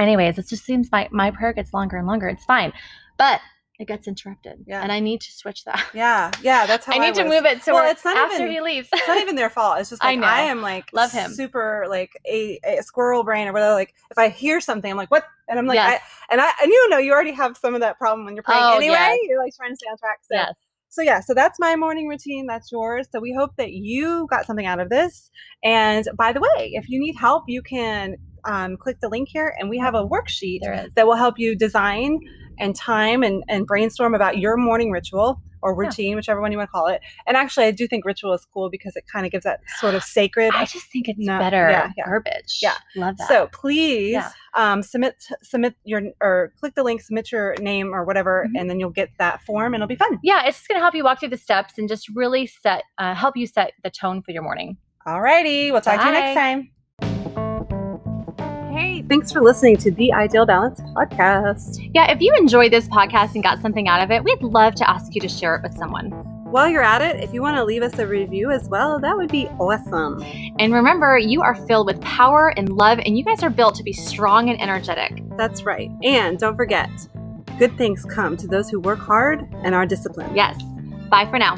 anyways, 0.00 0.38
it 0.38 0.48
just 0.48 0.64
seems 0.64 0.90
my 0.90 1.08
my 1.12 1.30
prayer 1.30 1.52
gets 1.52 1.74
longer 1.74 1.98
and 1.98 2.06
longer. 2.06 2.26
It's 2.26 2.44
fine. 2.46 2.72
But 3.18 3.42
it 3.78 3.86
gets 3.86 4.08
interrupted. 4.08 4.64
Yeah. 4.66 4.82
And 4.82 4.90
I 4.90 4.98
need 4.98 5.20
to 5.20 5.30
switch 5.32 5.64
that. 5.64 5.86
Yeah, 5.94 6.32
yeah, 6.42 6.66
that's 6.66 6.84
how 6.84 6.92
I 6.96 6.98
need 6.98 7.14
to 7.14 7.24
move 7.24 7.44
it 7.44 7.62
so 7.62 7.74
Well, 7.74 7.88
it's 7.90 8.04
not 8.04 8.16
after 8.16 8.42
even- 8.42 8.50
he 8.50 8.60
leaves. 8.60 8.88
It's 8.92 9.06
not 9.06 9.18
even 9.18 9.36
their 9.36 9.50
fault. 9.50 9.78
It's 9.78 9.90
just 9.90 10.02
I 10.04 10.08
like 10.10 10.18
know. 10.20 10.26
I, 10.26 10.40
am 10.42 10.62
like 10.62 10.90
Love 10.92 11.12
him. 11.12 11.32
super 11.32 11.86
like 11.88 12.10
a, 12.26 12.58
a 12.64 12.82
squirrel 12.82 13.22
brain 13.22 13.46
or 13.46 13.52
whatever. 13.52 13.74
Like 13.74 13.94
if 14.10 14.18
I 14.18 14.30
hear 14.30 14.60
something, 14.60 14.90
I'm 14.90 14.96
like, 14.96 15.10
what? 15.12 15.24
And 15.48 15.58
I'm 15.58 15.66
like, 15.66 15.76
Yes. 15.76 16.00
I, 16.28 16.32
and 16.32 16.40
I 16.40 16.50
and 16.62 16.70
you 16.70 16.88
know 16.88 16.98
you 16.98 17.12
already 17.12 17.32
have 17.32 17.56
some 17.56 17.74
of 17.74 17.80
that 17.80 17.98
problem 17.98 18.24
when 18.24 18.34
you're 18.34 18.42
playing 18.42 18.60
Oh, 18.62 18.76
anyway. 18.76 18.94
yes. 18.94 19.18
You're 19.28 19.42
like 19.42 19.54
trying 19.56 19.70
to 19.72 19.76
stay 19.76 19.86
on 19.90 19.96
track. 19.98 20.18
So 20.22 20.34
yes. 20.34 20.54
so 20.88 21.02
yeah, 21.02 21.20
so 21.20 21.32
that's 21.32 21.58
my 21.60 21.76
morning 21.76 22.08
routine. 22.08 22.46
That's 22.46 22.72
yours. 22.72 23.06
So 23.12 23.20
we 23.20 23.32
hope 23.32 23.52
that 23.58 23.70
you 23.72 24.26
got 24.28 24.44
something 24.44 24.66
out 24.66 24.80
of 24.80 24.90
this. 24.90 25.30
And 25.62 26.04
by 26.16 26.32
the 26.32 26.40
way, 26.40 26.72
if 26.74 26.88
you 26.88 26.98
need 26.98 27.14
help, 27.14 27.44
you 27.46 27.62
can 27.62 28.16
um, 28.44 28.76
click 28.76 28.98
the 29.00 29.08
link 29.08 29.28
here, 29.30 29.54
and 29.58 29.68
we 29.70 29.78
have 29.78 29.94
a 29.94 30.04
worksheet 30.04 30.60
that 30.96 31.06
will 31.06 31.16
help 31.16 31.38
you 31.38 31.54
design 31.56 32.18
and 32.58 32.74
time 32.76 33.22
and, 33.22 33.42
and 33.48 33.66
brainstorm 33.66 34.14
about 34.14 34.38
your 34.38 34.56
morning 34.56 34.90
ritual 34.90 35.40
or 35.60 35.72
Yeah. 35.72 35.86
routine, 35.88 36.14
whichever 36.14 36.40
one 36.40 36.52
you 36.52 36.58
want 36.58 36.68
to 36.68 36.72
call 36.72 36.86
it. 36.86 37.00
And 37.26 37.36
actually, 37.36 37.64
I 37.66 37.72
do 37.72 37.88
think 37.88 38.04
ritual 38.04 38.32
is 38.32 38.46
cool 38.54 38.70
because 38.70 38.94
it 38.94 39.04
kind 39.12 39.26
of 39.26 39.32
gives 39.32 39.42
that 39.44 39.58
sort 39.80 39.94
of 39.96 40.04
sacred. 40.04 40.54
I 40.54 40.64
just 40.64 40.86
think 40.92 41.08
it's 41.08 41.18
No, 41.18 41.36
better 41.38 41.68
yeah, 41.68 41.90
yeah. 41.96 42.04
verbiage. 42.08 42.60
Yeah. 42.62 42.74
Love 42.94 43.16
that. 43.18 43.26
So 43.28 43.48
please 43.52 44.12
Yeah. 44.12 44.30
um, 44.54 44.82
submit 44.84 45.16
submit 45.42 45.74
your 45.84 46.02
or 46.20 46.52
click 46.60 46.76
the 46.76 46.84
link, 46.84 47.00
submit 47.00 47.32
your 47.32 47.56
name 47.60 47.92
or 47.92 48.04
whatever, 48.04 48.46
Mhm. 48.48 48.60
and 48.60 48.70
then 48.70 48.78
you'll 48.78 48.90
get 48.90 49.10
that 49.18 49.42
form, 49.42 49.74
and 49.74 49.82
it'll 49.82 49.88
be 49.88 49.96
fun. 49.96 50.20
yeah, 50.22 50.46
it's 50.46 50.58
just 50.58 50.68
going 50.68 50.76
to 50.78 50.82
help 50.82 50.94
you 50.94 51.02
walk 51.02 51.18
through 51.18 51.30
the 51.30 51.36
steps 51.36 51.76
and 51.76 51.88
just 51.88 52.08
really 52.14 52.46
set, 52.46 52.84
uh, 52.98 53.14
help 53.14 53.36
you 53.36 53.46
set 53.48 53.72
the 53.82 53.90
tone 53.90 54.22
for 54.22 54.30
your 54.30 54.42
morning. 54.42 54.76
All 55.06 55.20
righty, 55.20 55.72
we'll 55.72 55.80
talk 55.80 55.98
to 56.00 56.06
you 56.06 56.12
next 56.12 56.34
time. 56.38 56.70
Hey, 58.78 59.02
thanks 59.08 59.32
for 59.32 59.40
listening 59.40 59.76
to 59.78 59.90
the 59.90 60.12
Ideal 60.12 60.46
Balance 60.46 60.80
podcast. 60.94 61.90
Yeah, 61.94 62.12
if 62.12 62.20
you 62.20 62.32
enjoyed 62.38 62.72
this 62.72 62.86
podcast 62.86 63.34
and 63.34 63.42
got 63.42 63.60
something 63.60 63.88
out 63.88 64.00
of 64.00 64.12
it, 64.12 64.22
we'd 64.22 64.40
love 64.40 64.76
to 64.76 64.88
ask 64.88 65.16
you 65.16 65.20
to 65.20 65.28
share 65.28 65.56
it 65.56 65.64
with 65.64 65.76
someone. 65.76 66.10
While 66.44 66.68
you're 66.68 66.84
at 66.84 67.02
it, 67.02 67.20
if 67.20 67.34
you 67.34 67.42
want 67.42 67.56
to 67.56 67.64
leave 67.64 67.82
us 67.82 67.98
a 67.98 68.06
review 68.06 68.52
as 68.52 68.68
well, 68.68 69.00
that 69.00 69.16
would 69.16 69.32
be 69.32 69.48
awesome. 69.58 70.22
And 70.60 70.72
remember, 70.72 71.18
you 71.18 71.42
are 71.42 71.56
filled 71.66 71.86
with 71.86 72.00
power 72.02 72.54
and 72.56 72.68
love, 72.68 73.00
and 73.00 73.18
you 73.18 73.24
guys 73.24 73.42
are 73.42 73.50
built 73.50 73.74
to 73.74 73.82
be 73.82 73.92
strong 73.92 74.48
and 74.48 74.62
energetic. 74.62 75.24
That's 75.36 75.64
right. 75.64 75.90
And 76.04 76.38
don't 76.38 76.54
forget, 76.54 76.88
good 77.58 77.76
things 77.76 78.04
come 78.04 78.36
to 78.36 78.46
those 78.46 78.70
who 78.70 78.78
work 78.78 79.00
hard 79.00 79.40
and 79.64 79.74
are 79.74 79.86
disciplined. 79.86 80.36
Yes. 80.36 80.56
Bye 81.10 81.26
for 81.28 81.40
now. 81.40 81.56